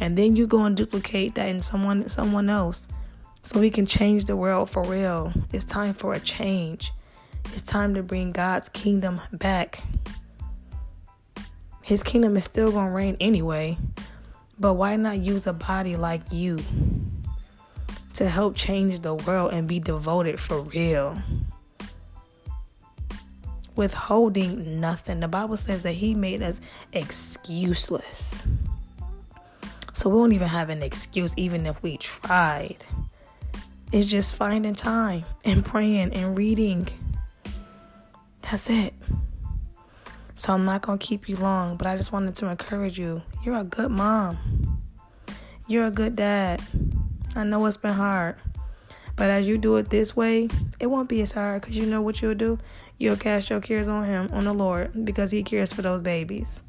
And 0.00 0.16
then 0.16 0.36
you 0.36 0.46
go 0.46 0.64
and 0.64 0.76
duplicate 0.76 1.34
that 1.34 1.48
in 1.48 1.60
someone 1.60 2.08
someone 2.08 2.48
else. 2.48 2.86
So 3.42 3.58
we 3.58 3.70
can 3.70 3.84
change 3.84 4.26
the 4.26 4.36
world 4.36 4.70
for 4.70 4.84
real. 4.84 5.32
It's 5.52 5.64
time 5.64 5.92
for 5.92 6.14
a 6.14 6.20
change. 6.20 6.92
It's 7.52 7.62
time 7.62 7.94
to 7.94 8.02
bring 8.02 8.32
God's 8.32 8.68
kingdom 8.68 9.20
back. 9.32 9.82
His 11.82 12.02
kingdom 12.02 12.36
is 12.36 12.44
still 12.44 12.70
going 12.70 12.86
to 12.86 12.92
reign 12.92 13.16
anyway. 13.20 13.78
But 14.60 14.74
why 14.74 14.96
not 14.96 15.18
use 15.20 15.46
a 15.46 15.52
body 15.52 15.96
like 15.96 16.32
you 16.32 16.58
to 18.14 18.28
help 18.28 18.56
change 18.56 19.00
the 19.00 19.14
world 19.14 19.52
and 19.52 19.68
be 19.68 19.78
devoted 19.78 20.40
for 20.40 20.60
real? 20.62 21.16
Withholding 23.76 24.80
nothing. 24.80 25.20
The 25.20 25.28
Bible 25.28 25.56
says 25.56 25.82
that 25.82 25.92
He 25.92 26.14
made 26.14 26.42
us 26.42 26.60
excuseless. 26.92 28.44
So 29.92 30.10
we 30.10 30.16
won't 30.16 30.32
even 30.32 30.48
have 30.48 30.68
an 30.70 30.82
excuse, 30.82 31.34
even 31.36 31.66
if 31.66 31.82
we 31.82 31.96
tried. 31.96 32.84
It's 33.92 34.06
just 34.06 34.34
finding 34.34 34.74
time 34.74 35.24
and 35.44 35.64
praying 35.64 36.12
and 36.12 36.36
reading 36.36 36.88
that's 38.50 38.70
it. 38.70 38.94
So 40.34 40.54
I'm 40.54 40.64
not 40.64 40.82
going 40.82 40.98
to 40.98 41.06
keep 41.06 41.28
you 41.28 41.36
long, 41.36 41.76
but 41.76 41.86
I 41.86 41.96
just 41.96 42.12
wanted 42.12 42.36
to 42.36 42.48
encourage 42.48 42.98
you. 42.98 43.22
You're 43.44 43.56
a 43.56 43.64
good 43.64 43.90
mom. 43.90 44.38
You're 45.66 45.86
a 45.86 45.90
good 45.90 46.16
dad. 46.16 46.62
I 47.36 47.44
know 47.44 47.66
it's 47.66 47.76
been 47.76 47.92
hard. 47.92 48.36
But 49.16 49.30
as 49.30 49.48
you 49.48 49.58
do 49.58 49.76
it 49.76 49.90
this 49.90 50.16
way, 50.16 50.48
it 50.78 50.86
won't 50.86 51.08
be 51.08 51.20
as 51.22 51.32
hard 51.32 51.60
because 51.60 51.76
you 51.76 51.84
know 51.86 52.00
what 52.00 52.22
you'll 52.22 52.34
do? 52.34 52.58
You'll 52.98 53.16
cast 53.16 53.50
your 53.50 53.60
cares 53.60 53.88
on 53.88 54.04
Him, 54.04 54.30
on 54.32 54.44
the 54.44 54.54
Lord, 54.54 55.04
because 55.04 55.30
He 55.30 55.42
cares 55.42 55.72
for 55.72 55.82
those 55.82 56.00
babies. 56.00 56.62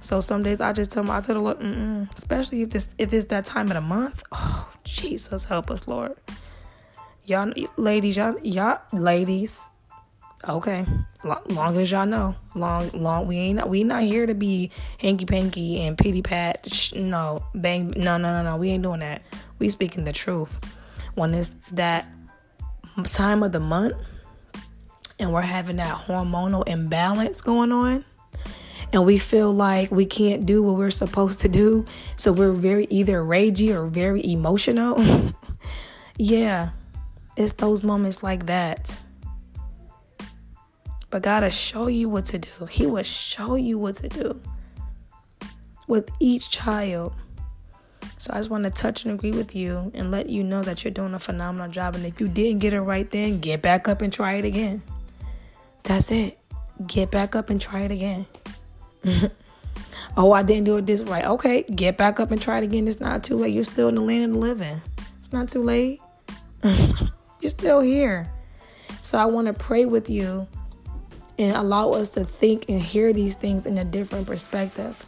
So 0.00 0.20
some 0.20 0.42
days 0.42 0.60
I 0.60 0.72
just 0.72 0.90
tell 0.90 1.04
him, 1.04 1.10
I 1.10 1.20
tell 1.20 1.36
the 1.36 1.40
Lord, 1.40 1.60
Mm-mm. 1.60 2.12
especially 2.16 2.62
if 2.62 2.70
this 2.70 2.92
if 2.98 3.12
it's 3.12 3.26
that 3.26 3.44
time 3.44 3.68
of 3.68 3.74
the 3.74 3.80
month. 3.80 4.24
Oh, 4.32 4.68
Jesus, 4.82 5.44
help 5.44 5.70
us, 5.70 5.86
Lord. 5.86 6.16
Y'all, 7.24 7.52
ladies, 7.76 8.16
y'all, 8.16 8.36
y'all, 8.42 8.80
ladies, 8.92 9.70
Okay, 10.48 10.84
long 11.24 11.76
as 11.76 11.92
y'all 11.92 12.04
know, 12.04 12.34
long, 12.56 12.90
long. 12.90 13.28
We 13.28 13.36
ain't 13.36 13.68
we 13.68 13.84
not 13.84 14.02
here 14.02 14.26
to 14.26 14.34
be 14.34 14.72
hanky 14.98 15.24
panky 15.24 15.80
and 15.82 15.96
pity 15.96 16.20
pat. 16.20 16.66
No, 16.96 17.44
bang, 17.54 17.90
no, 17.96 18.16
no, 18.16 18.32
no, 18.32 18.42
no. 18.42 18.56
We 18.56 18.70
ain't 18.70 18.82
doing 18.82 19.00
that. 19.00 19.22
We 19.60 19.68
speaking 19.68 20.02
the 20.02 20.12
truth. 20.12 20.58
When 21.14 21.32
it's 21.32 21.50
that 21.72 22.06
time 23.04 23.44
of 23.44 23.52
the 23.52 23.60
month, 23.60 23.94
and 25.20 25.32
we're 25.32 25.42
having 25.42 25.76
that 25.76 25.96
hormonal 25.96 26.66
imbalance 26.66 27.40
going 27.40 27.70
on, 27.70 28.04
and 28.92 29.06
we 29.06 29.18
feel 29.18 29.52
like 29.52 29.92
we 29.92 30.04
can't 30.04 30.44
do 30.44 30.60
what 30.60 30.76
we're 30.76 30.90
supposed 30.90 31.40
to 31.42 31.48
do, 31.48 31.86
so 32.16 32.32
we're 32.32 32.50
very 32.50 32.88
either 32.90 33.22
ragey 33.22 33.72
or 33.72 33.86
very 33.86 34.26
emotional. 34.26 35.00
yeah, 36.18 36.70
it's 37.36 37.52
those 37.52 37.84
moments 37.84 38.24
like 38.24 38.46
that 38.46 38.98
but 41.12 41.20
God 41.20 41.42
will 41.42 41.50
show 41.50 41.88
you 41.88 42.08
what 42.08 42.24
to 42.24 42.38
do. 42.38 42.66
He 42.70 42.86
will 42.86 43.02
show 43.02 43.54
you 43.54 43.78
what 43.78 43.96
to 43.96 44.08
do 44.08 44.40
with 45.86 46.10
each 46.20 46.48
child. 46.48 47.12
So 48.16 48.32
I 48.32 48.38
just 48.38 48.48
want 48.48 48.64
to 48.64 48.70
touch 48.70 49.04
and 49.04 49.12
agree 49.12 49.30
with 49.30 49.54
you 49.54 49.92
and 49.94 50.10
let 50.10 50.30
you 50.30 50.42
know 50.42 50.62
that 50.62 50.82
you're 50.82 50.90
doing 50.90 51.12
a 51.12 51.18
phenomenal 51.18 51.70
job. 51.70 51.96
And 51.96 52.06
if 52.06 52.18
you 52.18 52.28
didn't 52.28 52.60
get 52.60 52.72
it 52.72 52.80
right 52.80 53.08
then, 53.10 53.40
get 53.40 53.60
back 53.60 53.88
up 53.88 54.00
and 54.00 54.10
try 54.10 54.34
it 54.34 54.46
again. 54.46 54.82
That's 55.82 56.10
it. 56.10 56.38
Get 56.86 57.10
back 57.10 57.36
up 57.36 57.50
and 57.50 57.60
try 57.60 57.80
it 57.80 57.90
again. 57.90 58.24
oh, 60.16 60.32
I 60.32 60.42
didn't 60.42 60.64
do 60.64 60.78
it 60.78 60.86
this 60.86 61.02
right. 61.02 61.26
Okay, 61.26 61.64
get 61.64 61.98
back 61.98 62.20
up 62.20 62.30
and 62.30 62.40
try 62.40 62.58
it 62.58 62.64
again. 62.64 62.88
It's 62.88 63.00
not 63.00 63.22
too 63.22 63.34
late. 63.34 63.52
You're 63.52 63.64
still 63.64 63.88
in 63.88 63.96
the 63.96 64.00
land 64.00 64.24
of 64.24 64.32
the 64.32 64.38
living. 64.38 64.80
It's 65.18 65.32
not 65.32 65.50
too 65.50 65.62
late. 65.62 66.00
you're 66.64 67.50
still 67.50 67.80
here. 67.80 68.32
So 69.02 69.18
I 69.18 69.26
want 69.26 69.48
to 69.48 69.52
pray 69.52 69.84
with 69.84 70.08
you 70.08 70.48
and 71.38 71.56
allow 71.56 71.90
us 71.90 72.10
to 72.10 72.24
think 72.24 72.66
and 72.68 72.80
hear 72.80 73.12
these 73.12 73.36
things 73.36 73.66
in 73.66 73.78
a 73.78 73.84
different 73.84 74.26
perspective. 74.26 75.04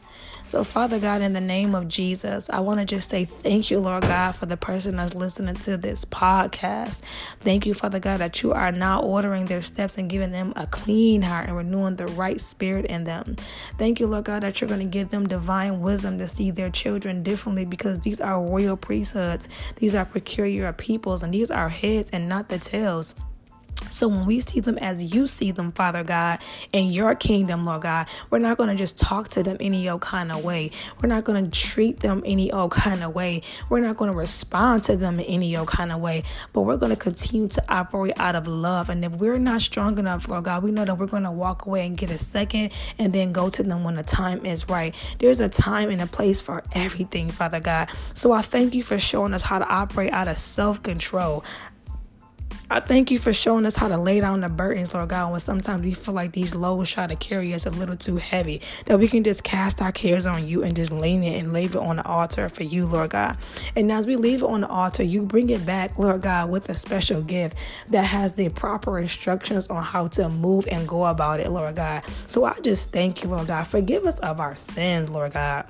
So, 0.47 0.63
Father 0.63 0.99
God, 0.99 1.23
in 1.23 1.33
the 1.33 1.41
name 1.41 1.75
of 1.75 1.89
Jesus, 1.89 2.51
I 2.51 2.61
want 2.61 2.79
to 2.79 2.85
just 2.85 3.09
say 3.09 3.25
thank 3.25 3.71
you, 3.71 3.81
Lord 3.81 4.03
God, 4.03 4.33
for 4.37 4.45
the 4.45 4.59
person 4.59 4.97
that's 4.97 5.15
listening 5.15 5.55
to 5.57 5.79
this 5.79 6.05
podcast. 6.05 7.01
Thank 7.41 7.65
you, 7.65 7.73
Father 7.73 7.99
God, 7.99 8.19
that 8.21 8.43
you 8.43 8.53
are 8.53 8.71
now 8.71 9.01
ordering 9.01 9.47
their 9.47 9.63
steps 9.63 9.97
and 9.97 10.09
giving 10.09 10.33
them 10.33 10.53
a 10.55 10.67
clean 10.67 11.23
heart 11.23 11.49
and 11.49 11.57
renewing 11.57 11.97
the 11.97 12.09
right 12.09 12.39
spirit 12.39 12.85
in 12.87 13.05
them. 13.05 13.37
Thank 13.79 14.01
you, 14.01 14.07
Lord 14.07 14.27
God, 14.27 14.43
that 14.43 14.61
you're 14.61 14.69
going 14.69 14.81
to 14.81 14.87
give 14.87 15.09
them 15.09 15.27
divine 15.27 15.81
wisdom 15.81 16.19
to 16.19 16.29
see 16.29 16.51
their 16.51 16.71
children 16.71 17.23
differently 17.23 17.65
because 17.65 18.01
these 18.01 18.21
are 18.21 18.43
royal 18.43 18.77
priesthoods, 18.77 19.49
these 19.77 19.95
are 19.95 20.05
peculiar 20.05 20.71
peoples, 20.75 21.23
and 21.23 21.33
these 21.33 21.51
are 21.51 21.71
heads 21.71 22.11
and 22.11 22.29
not 22.29 22.51
the 22.51 22.59
tails. 22.59 23.15
So 23.91 24.09
when 24.09 24.27
we 24.27 24.41
see 24.41 24.61
them 24.61 24.79
as 24.79 25.15
you 25.15 25.27
see 25.27 25.53
them, 25.53 25.73
Father 25.73 26.03
God, 26.03 26.41
in 26.73 26.91
your 26.91 27.15
kingdom, 27.15 27.63
Lord 27.63 27.83
God, 27.83 28.09
we're 28.31 28.39
not 28.39 28.57
going 28.57 28.71
to 28.71 28.75
just 28.75 28.99
talk 28.99 29.29
to 29.31 29.43
them 29.43 29.57
any 29.61 29.89
old 29.89 30.01
kind 30.01 30.33
of 30.33 30.45
way. 30.45 30.73
We're 31.01 31.09
not 31.09 31.25
going 31.25 31.45
to 31.45 31.51
treat 31.51 32.01
them 32.01 32.23
any 32.25 32.51
old 32.51 32.73
kind 32.73 33.05
of 33.05 33.15
way. 33.15 33.43
We're 33.69 33.81
not 33.81 33.97
going 33.97 34.11
to 34.11 34.17
respond 34.17 34.83
to 34.85 34.97
them 34.97 35.21
in 35.21 35.27
any 35.27 35.57
old 35.57 35.69
kind 35.69 35.93
of 35.93 36.01
way. 36.01 36.25
But 36.53 36.63
we're 36.63 36.77
going 36.77 36.91
to 36.91 36.97
continue 36.97 37.49
to 37.49 37.65
operate 37.69 38.19
out 38.19 38.35
of 38.35 38.47
love. 38.47 38.91
And 38.91 39.05
if 39.05 39.13
we're 39.13 39.39
not 39.39 39.63
strong 39.63 39.99
enough, 39.99 40.29
Lord 40.29 40.45
God, 40.45 40.63
we 40.63 40.73
know 40.73 40.85
that 40.85 40.99
we're 40.99 41.07
going 41.07 41.25
to 41.25 41.31
walk 41.31 41.67
away 41.67 41.87
and 41.87 41.97
get 41.97 42.11
a 42.11 42.19
second 42.19 42.73
and 42.99 43.13
then 43.13 43.33
go 43.33 43.49
to 43.51 43.63
them 43.63 43.85
when 43.85 43.95
the 43.95 44.03
time 44.03 44.45
is 44.45 44.69
right. 44.69 44.95
There's 45.19 45.41
a 45.41 45.49
time 45.49 45.91
and 45.91 46.01
a 46.01 46.07
place 46.07 46.41
for 46.41 46.65
everything, 46.73 47.31
Father 47.31 47.61
God. 47.61 47.91
So 48.15 48.33
I 48.33 48.43
thank 48.43 48.75
you 48.75 48.83
for 48.83 48.99
showing 48.99 49.35
us 49.35 49.43
how 49.43 49.59
to 49.59 49.69
operate 49.69 50.13
out 50.13 50.29
of 50.29 50.37
self 50.37 50.83
control. 50.83 51.45
I 52.71 52.81
thank 52.81 53.11
you 53.11 53.19
for 53.19 53.33
showing 53.33 53.67
us 53.67 53.77
how 53.77 53.89
to 53.89 53.99
lay 53.99 54.21
down 54.21 54.41
the 54.41 54.49
burdens, 54.49 54.95
Lord 54.95 55.11
God, 55.11 55.31
when 55.31 55.41
sometimes 55.41 55.85
we 55.85 55.93
feel 55.93 56.15
like 56.15 56.33
these 56.33 56.55
loads 56.55 56.91
try 56.91 57.07
to 57.07 57.15
carry 57.15 57.53
us 57.53 57.67
a 57.67 57.71
little 57.71 57.97
too 57.97 58.17
heavy, 58.17 58.63
that 58.87 58.99
we 58.99 59.07
can 59.07 59.23
just 59.23 59.45
cast 59.45 59.83
our 59.83 59.93
cares 59.93 60.25
on 60.25 60.49
you 60.49 60.63
and 60.63 60.75
just 60.75 60.91
lean 60.91 61.23
it 61.25 61.39
and 61.39 61.53
leave 61.53 61.75
it 61.75 61.79
on 61.79 61.97
the 61.97 62.07
altar 62.07 62.49
for 62.49 62.63
you, 62.63 62.87
Lord 62.87 63.11
God. 63.11 63.37
And 63.77 63.93
as 63.93 64.07
we 64.07 64.17
leave 64.17 64.43
it 64.43 64.47
on 64.47 64.63
the 64.63 64.69
altar, 64.69 65.03
you 65.03 65.23
bring 65.23 65.51
it 65.51 65.67
back, 65.67 65.99
Lord 65.99 66.23
God, 66.23 66.49
with 66.49 66.71
a 66.71 66.75
special 66.75 67.21
gift 67.21 67.59
that 67.91 68.05
has 68.05 68.33
the 68.33 68.49
proper 68.49 68.99
instructions 68.99 69.69
on 69.69 69.83
how 69.83 70.09
to 70.09 70.31
move 70.31 70.67
and 70.71 70.89
go 70.89 71.05
about 71.05 71.41
it, 71.41 71.51
Lord 71.51 71.77
God. 71.77 72.03
So 72.27 72.45
I 72.45 72.59
just 72.61 72.93
thank 72.93 73.23
you, 73.23 73.29
Lord 73.29 73.47
God. 73.47 73.65
Forgive 73.65 74.05
us 74.05 74.19
of 74.21 74.41
our 74.41 74.57
sins, 74.57 75.11
Lord 75.11 75.35
God. 75.35 75.67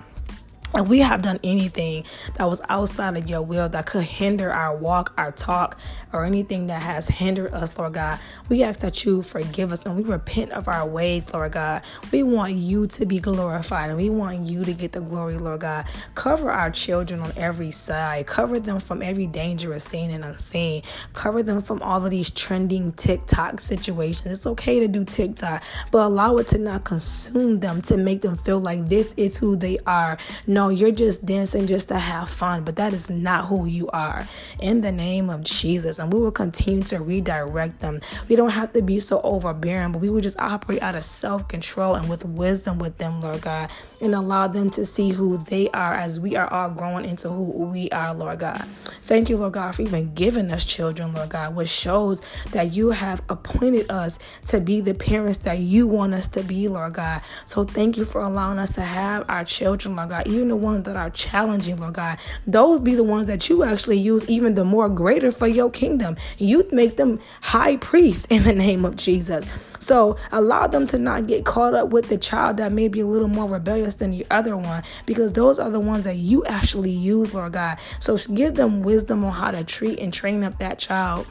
If 0.76 0.88
we 0.88 0.98
have 1.00 1.22
done 1.22 1.38
anything 1.44 2.04
that 2.34 2.48
was 2.48 2.60
outside 2.68 3.16
of 3.16 3.30
your 3.30 3.42
will 3.42 3.68
that 3.68 3.86
could 3.86 4.02
hinder 4.02 4.50
our 4.50 4.76
walk, 4.76 5.12
our 5.16 5.30
talk, 5.30 5.78
or 6.12 6.24
anything 6.24 6.66
that 6.66 6.82
has 6.82 7.06
hindered 7.06 7.54
us, 7.54 7.78
Lord 7.78 7.94
God, 7.94 8.18
we 8.48 8.64
ask 8.64 8.80
that 8.80 9.04
you 9.04 9.22
forgive 9.22 9.70
us 9.70 9.86
and 9.86 9.96
we 9.96 10.02
repent 10.02 10.50
of 10.50 10.66
our 10.66 10.84
ways, 10.86 11.32
Lord 11.32 11.52
God. 11.52 11.82
We 12.10 12.24
want 12.24 12.54
you 12.54 12.88
to 12.88 13.06
be 13.06 13.20
glorified 13.20 13.90
and 13.90 13.98
we 13.98 14.10
want 14.10 14.40
you 14.40 14.64
to 14.64 14.72
get 14.72 14.90
the 14.90 15.00
glory, 15.00 15.38
Lord 15.38 15.60
God. 15.60 15.86
Cover 16.16 16.50
our 16.50 16.72
children 16.72 17.20
on 17.20 17.32
every 17.36 17.70
side, 17.70 18.26
cover 18.26 18.58
them 18.58 18.80
from 18.80 19.00
every 19.00 19.28
dangerous 19.28 19.84
seen 19.84 20.10
and 20.10 20.24
unseen, 20.24 20.82
cover 21.12 21.42
them 21.42 21.62
from 21.62 21.82
all 21.82 22.04
of 22.04 22.10
these 22.10 22.30
trending 22.30 22.90
TikTok 22.92 23.60
situations. 23.60 24.32
It's 24.32 24.46
okay 24.46 24.80
to 24.80 24.88
do 24.88 25.04
TikTok, 25.04 25.62
but 25.92 26.04
allow 26.04 26.38
it 26.38 26.48
to 26.48 26.58
not 26.58 26.82
consume 26.82 27.60
them 27.60 27.80
to 27.82 27.96
make 27.96 28.22
them 28.22 28.36
feel 28.36 28.58
like 28.58 28.88
this 28.88 29.14
is 29.16 29.38
who 29.38 29.54
they 29.56 29.78
are. 29.86 30.18
No, 30.48 30.63
you're 30.68 30.90
just 30.90 31.24
dancing 31.26 31.66
just 31.66 31.88
to 31.88 31.98
have 31.98 32.28
fun, 32.28 32.64
but 32.64 32.76
that 32.76 32.92
is 32.92 33.10
not 33.10 33.46
who 33.46 33.66
you 33.66 33.88
are. 33.88 34.26
In 34.60 34.80
the 34.80 34.92
name 34.92 35.30
of 35.30 35.42
Jesus 35.42 35.98
and 35.98 36.12
we 36.12 36.20
will 36.20 36.32
continue 36.32 36.82
to 36.84 37.00
redirect 37.00 37.80
them. 37.80 38.00
We 38.28 38.36
don't 38.36 38.50
have 38.50 38.72
to 38.74 38.82
be 38.82 39.00
so 39.00 39.20
overbearing, 39.22 39.92
but 39.92 40.00
we 40.00 40.10
will 40.10 40.20
just 40.20 40.38
operate 40.40 40.82
out 40.82 40.94
of 40.94 41.04
self 41.04 41.48
control 41.48 41.94
and 41.94 42.08
with 42.08 42.24
wisdom 42.24 42.78
with 42.78 42.98
them, 42.98 43.20
Lord 43.20 43.42
God, 43.42 43.70
and 44.00 44.14
allow 44.14 44.46
them 44.48 44.70
to 44.70 44.86
see 44.86 45.10
who 45.10 45.38
they 45.38 45.68
are 45.70 45.94
as 45.94 46.20
we 46.20 46.36
are 46.36 46.52
all 46.52 46.70
growing 46.70 47.04
into 47.04 47.28
who 47.28 47.44
we 47.44 47.90
are, 47.90 48.14
Lord 48.14 48.40
God. 48.40 48.66
Thank 49.02 49.28
you, 49.28 49.36
Lord 49.36 49.52
God, 49.52 49.74
for 49.74 49.82
even 49.82 50.14
giving 50.14 50.50
us 50.50 50.64
children, 50.64 51.12
Lord 51.12 51.30
God, 51.30 51.54
which 51.54 51.68
shows 51.68 52.22
that 52.52 52.72
you 52.72 52.90
have 52.90 53.22
appointed 53.28 53.90
us 53.90 54.18
to 54.46 54.60
be 54.60 54.80
the 54.80 54.94
parents 54.94 55.38
that 55.38 55.58
you 55.58 55.86
want 55.86 56.14
us 56.14 56.28
to 56.28 56.42
be, 56.42 56.68
Lord 56.68 56.94
God. 56.94 57.22
So 57.44 57.64
thank 57.64 57.96
you 57.96 58.04
for 58.04 58.20
allowing 58.22 58.58
us 58.58 58.70
to 58.70 58.82
have 58.82 59.28
our 59.28 59.44
children, 59.44 59.96
Lord 59.96 60.10
God, 60.10 60.26
even 60.26 60.53
the 60.54 60.60
ones 60.60 60.84
that 60.84 60.96
are 60.96 61.10
challenging, 61.10 61.76
Lord 61.78 61.94
God. 61.94 62.16
Those 62.46 62.80
be 62.80 62.94
the 62.94 63.02
ones 63.02 63.26
that 63.26 63.48
you 63.48 63.64
actually 63.64 63.98
use 63.98 64.28
even 64.30 64.54
the 64.54 64.64
more 64.64 64.88
greater 64.88 65.32
for 65.32 65.48
your 65.48 65.68
kingdom. 65.68 66.16
You'd 66.38 66.72
make 66.72 66.96
them 66.96 67.18
high 67.40 67.76
priests 67.78 68.26
in 68.26 68.44
the 68.44 68.54
name 68.54 68.84
of 68.84 68.94
Jesus. 68.94 69.48
So 69.80 70.16
allow 70.30 70.68
them 70.68 70.86
to 70.88 70.98
not 70.98 71.26
get 71.26 71.44
caught 71.44 71.74
up 71.74 71.88
with 71.88 72.08
the 72.08 72.18
child 72.18 72.58
that 72.58 72.70
may 72.70 72.86
be 72.86 73.00
a 73.00 73.06
little 73.06 73.26
more 73.26 73.48
rebellious 73.48 73.96
than 73.96 74.12
the 74.12 74.24
other 74.30 74.56
one, 74.56 74.84
because 75.06 75.32
those 75.32 75.58
are 75.58 75.70
the 75.70 75.80
ones 75.80 76.04
that 76.04 76.18
you 76.18 76.44
actually 76.44 76.92
use, 76.92 77.34
Lord 77.34 77.54
God. 77.54 77.78
So 77.98 78.16
give 78.16 78.54
them 78.54 78.82
wisdom 78.82 79.24
on 79.24 79.32
how 79.32 79.50
to 79.50 79.64
treat 79.64 79.98
and 79.98 80.12
train 80.12 80.44
up 80.44 80.58
that 80.58 80.78
child 80.78 81.26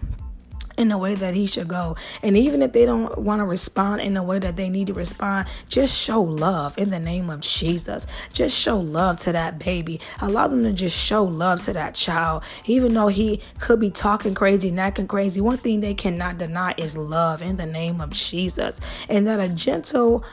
in 0.77 0.87
the 0.89 0.97
way 0.97 1.15
that 1.15 1.35
he 1.35 1.47
should 1.47 1.67
go. 1.67 1.95
And 2.21 2.37
even 2.37 2.61
if 2.61 2.73
they 2.73 2.85
don't 2.85 3.17
want 3.17 3.39
to 3.39 3.45
respond 3.45 4.01
in 4.01 4.13
the 4.13 4.23
way 4.23 4.39
that 4.39 4.55
they 4.55 4.69
need 4.69 4.87
to 4.87 4.93
respond, 4.93 5.47
just 5.69 5.97
show 5.97 6.21
love 6.21 6.77
in 6.77 6.89
the 6.89 6.99
name 6.99 7.29
of 7.29 7.41
Jesus. 7.41 8.07
Just 8.31 8.57
show 8.57 8.79
love 8.79 9.17
to 9.21 9.31
that 9.31 9.59
baby. 9.59 9.99
Allow 10.21 10.47
them 10.47 10.63
to 10.63 10.73
just 10.73 10.97
show 10.97 11.23
love 11.23 11.61
to 11.63 11.73
that 11.73 11.95
child. 11.95 12.43
Even 12.65 12.93
though 12.93 13.07
he 13.07 13.41
could 13.59 13.79
be 13.79 13.91
talking 13.91 14.33
crazy, 14.33 14.75
acting 14.77 15.07
crazy, 15.07 15.41
one 15.41 15.57
thing 15.57 15.79
they 15.79 15.93
cannot 15.93 16.37
deny 16.37 16.73
is 16.77 16.97
love 16.97 17.41
in 17.41 17.57
the 17.57 17.65
name 17.65 18.01
of 18.01 18.09
Jesus. 18.11 18.79
And 19.09 19.25
that 19.27 19.39
a 19.39 19.49
gentle 19.49 20.23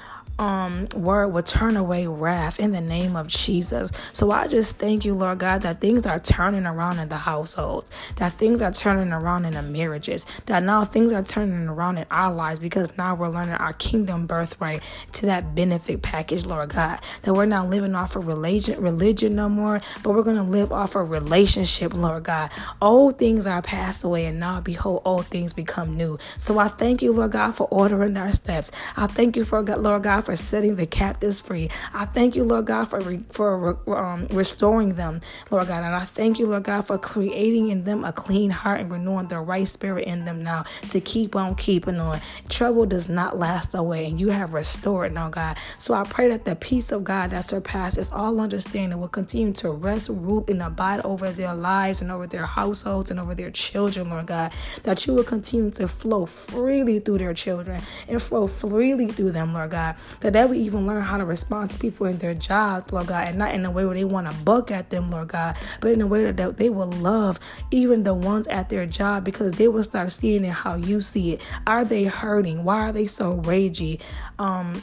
um, 0.41 0.89
word 0.95 1.29
will 1.29 1.43
turn 1.43 1.77
away 1.77 2.07
wrath 2.07 2.59
in 2.59 2.73
the 2.73 2.81
name 2.81 3.15
of 3.15 3.29
Jesus. 3.29 3.93
So 4.15 4.31
I 4.31 4.49
just 4.49 4.79
thank 4.79 5.05
you, 5.05 5.15
Lord 5.15 5.39
God, 5.39 5.63
that 5.63 5.81
things 5.81 6.07
are 6.07 6.19
turning 6.19 6.67
around 6.67 6.99
in 6.99 7.11
the 7.11 7.19
households, 7.19 7.91
that 8.17 8.33
things 8.33 8.63
are 8.63 8.73
turning 8.73 9.13
around 9.13 9.45
in 9.45 9.53
the 9.55 9.63
marriages, 9.63 10.27
that 10.47 10.63
now 10.63 10.85
things 10.85 11.13
are 11.13 11.23
turning 11.23 11.69
around 11.69 11.99
in 11.99 12.07
our 12.11 12.33
lives 12.33 12.59
because 12.59 12.97
now 12.97 13.15
we're 13.15 13.29
learning 13.29 13.53
our 13.55 13.75
kingdom 13.75 14.27
birthright 14.27 14.83
to 15.13 15.27
that 15.27 15.55
benefit 15.55 16.03
package, 16.03 16.47
Lord 16.47 16.71
God. 16.71 17.01
That 17.23 17.35
we're 17.35 17.45
not 17.45 17.69
living 17.69 17.95
off 17.95 18.17
of 18.17 18.27
religion, 18.27 18.81
religion 18.83 19.37
no 19.37 19.49
more, 19.49 19.83
but 20.03 20.15
we're 20.15 20.23
going 20.23 20.37
to 20.37 20.43
live 20.43 20.73
off 20.73 20.97
of 20.97 21.11
relationship, 21.11 21.93
Lord 21.93 22.25
God. 22.25 22.51
Old 22.81 23.19
things 23.19 23.47
are 23.47 23.63
passed 23.63 24.05
away, 24.05 24.25
and 24.25 24.41
now 24.41 24.61
behold, 24.61 25.03
old 25.05 25.27
things 25.27 25.53
become 25.53 25.97
new. 25.99 26.19
So 26.39 26.59
I 26.59 26.69
thank 26.69 27.03
you, 27.03 27.13
Lord 27.13 27.33
God, 27.33 27.55
for 27.55 27.69
ordering 27.71 28.17
our 28.17 28.33
steps. 28.33 28.73
I 28.97 29.07
thank 29.07 29.37
you 29.37 29.45
for 29.45 29.63
Lord 29.63 30.05
God 30.05 30.25
for 30.31 30.37
setting 30.37 30.77
the 30.77 30.87
captives 30.87 31.41
free. 31.41 31.69
I 31.93 32.05
thank 32.05 32.37
you, 32.37 32.45
Lord 32.45 32.67
God, 32.67 32.85
for 32.85 33.01
re- 33.01 33.25
for 33.33 33.77
um, 33.99 34.29
restoring 34.31 34.95
them, 34.95 35.21
Lord 35.51 35.67
God, 35.67 35.83
and 35.83 35.93
I 35.93 36.05
thank 36.05 36.39
you, 36.39 36.47
Lord 36.47 36.63
God, 36.63 36.87
for 36.87 36.99
creating 36.99 37.71
in 37.71 37.83
them 37.83 38.05
a 38.05 38.13
clean 38.13 38.51
heart 38.51 38.81
and 38.81 38.93
renewing 38.93 39.27
the 39.27 39.41
right 39.41 39.67
spirit 39.67 40.05
in 40.05 40.25
them 40.25 40.45
now 40.45 40.67
to 40.91 41.01
keep 41.01 41.35
on 41.35 41.57
keeping 41.57 41.99
on. 41.99 42.21
Trouble 42.49 42.87
does 42.87 43.09
not 43.09 43.41
last 43.41 43.75
away, 43.75 44.07
and 44.07 44.21
you 44.21 44.29
have 44.29 44.55
restored 44.55 45.11
now, 45.11 45.29
God. 45.31 45.57
So 45.79 45.95
I 45.95 46.05
pray 46.05 46.29
that 46.29 46.45
the 46.45 46.55
peace 46.55 46.93
of 46.93 47.03
God 47.03 47.31
that 47.31 47.49
surpasses 47.49 48.13
all 48.13 48.41
understanding 48.41 49.01
will 49.01 49.09
continue 49.09 49.53
to 49.55 49.73
rest, 49.73 50.11
rule, 50.11 50.45
and 50.47 50.63
abide 50.63 51.01
over 51.05 51.33
their 51.33 51.55
lives 51.55 52.03
and 52.03 52.13
over 52.13 52.29
their 52.29 52.47
households 52.47 53.11
and 53.11 53.19
over 53.19 53.35
their 53.35 53.51
children, 53.51 54.11
Lord 54.11 54.27
God. 54.27 54.53
That 54.85 55.09
you 55.09 55.15
will 55.15 55.25
continue 55.25 55.73
to 55.73 55.89
flow 55.89 56.25
freely 56.25 57.01
through 57.01 57.19
their 57.19 57.35
children 57.35 57.83
and 58.07 58.23
flow 58.23 58.47
freely 58.47 59.09
through 59.09 59.33
them, 59.33 59.55
Lord 59.55 59.73
God 59.73 59.97
that 60.21 60.33
they 60.33 60.45
would 60.45 60.57
even 60.57 60.87
learn 60.87 61.03
how 61.03 61.17
to 61.17 61.25
respond 61.25 61.71
to 61.71 61.79
people 61.79 62.07
in 62.07 62.19
their 62.19 62.35
jobs, 62.35 62.93
Lord 62.93 63.07
God, 63.07 63.29
and 63.29 63.39
not 63.39 63.55
in 63.55 63.65
a 63.65 63.71
way 63.71 63.85
where 63.85 63.95
they 63.95 64.05
want 64.05 64.31
to 64.31 64.37
buck 64.45 64.71
at 64.71 64.91
them, 64.91 65.11
Lord 65.11 65.29
God, 65.29 65.57
but 65.81 65.93
in 65.93 66.01
a 66.01 66.07
way 66.07 66.31
that 66.31 66.57
they 66.57 66.71
will 66.71 66.91
love 66.91 67.39
even 67.71 68.03
the 68.03 68.15
ones 68.15 68.47
at 68.49 68.69
their 68.69 68.87
job 68.87 69.25
because 69.25 69.55
they 69.55 69.69
will 69.69 69.85
start 69.85 70.13
seeing 70.13 70.45
it 70.45 70.51
how 70.53 70.75
you 70.75 71.01
see 71.01 71.33
it. 71.33 71.47
Are 71.67 71.85
they 71.85 72.05
hurting? 72.05 72.65
Why 72.65 72.81
are 72.81 72.93
they 72.93 73.07
so 73.07 73.39
ragey? 73.41 74.01
Um, 74.39 74.83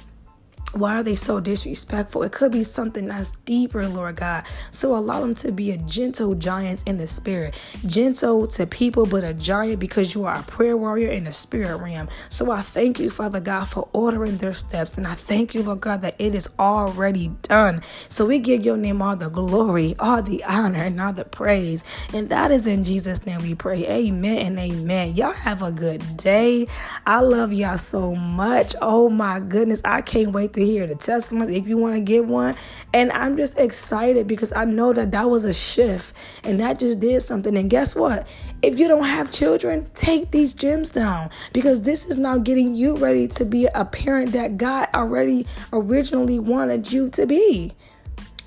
why 0.79 0.95
are 0.99 1.03
they 1.03 1.15
so 1.15 1.39
disrespectful? 1.39 2.23
It 2.23 2.31
could 2.31 2.51
be 2.51 2.63
something 2.63 3.07
that's 3.07 3.31
deeper, 3.45 3.87
Lord 3.87 4.17
God. 4.17 4.45
So 4.71 4.95
allow 4.95 5.21
them 5.21 5.35
to 5.35 5.51
be 5.51 5.71
a 5.71 5.77
gentle 5.77 6.35
giant 6.35 6.83
in 6.85 6.97
the 6.97 7.07
spirit, 7.07 7.59
gentle 7.85 8.47
to 8.47 8.65
people, 8.67 9.05
but 9.05 9.23
a 9.23 9.33
giant 9.33 9.79
because 9.79 10.13
you 10.15 10.25
are 10.25 10.39
a 10.39 10.43
prayer 10.43 10.77
warrior 10.77 11.09
in 11.09 11.25
the 11.25 11.33
spirit 11.33 11.77
realm. 11.77 12.09
So 12.29 12.51
I 12.51 12.61
thank 12.61 12.99
you, 12.99 13.09
Father 13.09 13.39
God, 13.39 13.65
for 13.65 13.87
ordering 13.93 14.37
their 14.37 14.53
steps. 14.53 14.97
And 14.97 15.07
I 15.07 15.15
thank 15.15 15.53
you, 15.53 15.63
Lord 15.63 15.81
God, 15.81 16.01
that 16.01 16.15
it 16.19 16.35
is 16.35 16.49
already 16.59 17.29
done. 17.43 17.81
So 18.09 18.25
we 18.25 18.39
give 18.39 18.65
your 18.65 18.77
name 18.77 19.01
all 19.01 19.15
the 19.15 19.29
glory, 19.29 19.95
all 19.99 20.21
the 20.21 20.43
honor, 20.43 20.83
and 20.83 20.99
all 21.01 21.13
the 21.13 21.25
praise. 21.25 21.83
And 22.13 22.29
that 22.29 22.51
is 22.51 22.67
in 22.67 22.83
Jesus' 22.83 23.25
name 23.25 23.41
we 23.41 23.55
pray. 23.55 23.87
Amen 23.87 24.45
and 24.45 24.59
amen. 24.59 25.15
Y'all 25.15 25.31
have 25.33 25.61
a 25.61 25.71
good 25.71 26.17
day. 26.17 26.67
I 27.05 27.21
love 27.21 27.53
y'all 27.53 27.77
so 27.77 28.15
much. 28.15 28.75
Oh 28.81 29.09
my 29.09 29.39
goodness. 29.39 29.81
I 29.85 30.01
can't 30.01 30.31
wait 30.31 30.53
to 30.53 30.65
hear 30.67 30.85
the 30.85 30.95
testimony 30.95 31.55
if 31.57 31.67
you 31.67 31.77
want 31.77 31.95
to 31.95 32.01
get 32.01 32.25
one. 32.25 32.55
And 32.93 33.11
I'm 33.11 33.37
just 33.37 33.57
excited 33.59 34.27
because 34.27 34.53
I 34.53 34.65
know 34.65 34.93
that 34.93 35.11
that 35.11 35.29
was 35.29 35.45
a 35.45 35.53
shift 35.53 36.15
and 36.43 36.59
that 36.59 36.79
just 36.79 36.99
did 36.99 37.21
something. 37.21 37.57
And 37.57 37.69
guess 37.69 37.95
what? 37.95 38.27
If 38.61 38.77
you 38.79 38.87
don't 38.87 39.05
have 39.05 39.31
children, 39.31 39.89
take 39.93 40.31
these 40.31 40.53
gems 40.53 40.91
down 40.91 41.29
because 41.53 41.81
this 41.81 42.05
is 42.05 42.17
now 42.17 42.37
getting 42.37 42.75
you 42.75 42.95
ready 42.95 43.27
to 43.29 43.45
be 43.45 43.67
a 43.73 43.85
parent 43.85 44.33
that 44.33 44.57
God 44.57 44.87
already 44.93 45.45
originally 45.73 46.39
wanted 46.39 46.91
you 46.91 47.09
to 47.11 47.25
be. 47.25 47.73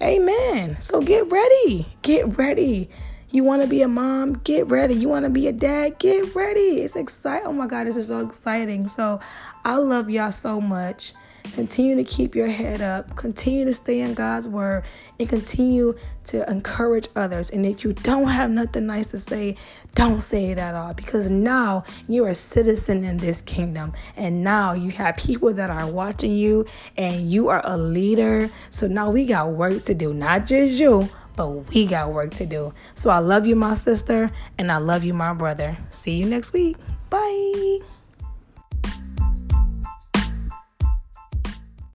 Amen. 0.03 0.81
So 0.81 1.03
get 1.03 1.31
ready. 1.31 1.87
Get 2.03 2.39
ready. 2.39 2.89
You 3.33 3.45
want 3.45 3.63
to 3.63 3.69
be 3.69 3.83
a 3.83 3.89
mom? 3.89 4.35
Get 4.45 4.69
ready. 4.71 4.95
You 4.95 5.09
want 5.09 5.25
to 5.25 5.31
be 5.31 5.47
a 5.47 5.53
dad? 5.53 5.99
Get 6.01 6.35
ready. 6.35 6.81
It's 6.81 6.97
exciting. 6.97 7.47
Oh 7.47 7.53
my 7.53 7.69
God, 7.69 7.87
this 7.87 7.97
is 7.97 8.09
so 8.09 8.27
exciting. 8.27 8.89
So 8.89 9.21
I 9.65 9.77
love 9.77 10.11
y'all 10.11 10.33
so 10.33 10.61
much. 10.61 11.13
Continue 11.51 11.97
to 11.97 12.05
keep 12.05 12.35
your 12.35 12.47
head 12.47 12.81
up. 12.81 13.17
Continue 13.17 13.65
to 13.65 13.73
stay 13.73 14.01
in 14.01 14.15
God's 14.15 14.49
word 14.49 14.85
and 15.19 15.29
continue 15.29 15.97
to 16.27 16.49
encourage 16.51 17.09
others. 17.17 17.51
And 17.51 17.67
if 17.67 17.85
you 17.85 17.93
don't 17.93 18.29
have 18.29 18.51
nothing 18.51 18.87
nice 18.87 19.11
to 19.11 19.19
say, 19.19 19.57
don't 19.95 20.23
say 20.23 20.47
it 20.47 20.59
at 20.59 20.75
all 20.75 20.95
because 20.95 21.31
now 21.31 21.85
you're 22.09 22.29
a 22.29 22.35
citizen 22.35 23.05
in 23.05 23.17
this 23.17 23.43
kingdom. 23.43 23.93
And 24.17 24.45
now 24.45 24.73
you 24.73 24.91
have 24.93 25.17
people 25.17 25.53
that 25.55 25.71
are 25.71 25.87
watching 25.87 26.33
you 26.33 26.67
and 26.97 27.31
you 27.31 27.49
are 27.49 27.63
a 27.65 27.77
leader. 27.77 28.51
So 28.71 28.87
now 28.87 29.11
we 29.11 29.27
got 29.27 29.51
work 29.51 29.83
to 29.83 29.95
do, 29.95 30.15
not 30.15 30.47
just 30.47 30.81
you 30.81 31.09
but 31.37 31.49
we 31.73 31.87
got 31.87 32.13
work 32.13 32.35
to 32.35 32.45
do. 32.45 32.75
So 32.95 33.09
I 33.09 33.19
love 33.19 33.47
you, 33.47 33.57
my 33.57 33.73
sister, 33.73 34.31
and 34.59 34.71
I 34.71 34.77
love 34.77 35.05
you, 35.05 35.15
my 35.15 35.33
brother. 35.33 35.75
See 35.89 36.19
you 36.19 36.27
next 36.27 36.53
week. 36.53 36.77
Bye. 37.09 37.79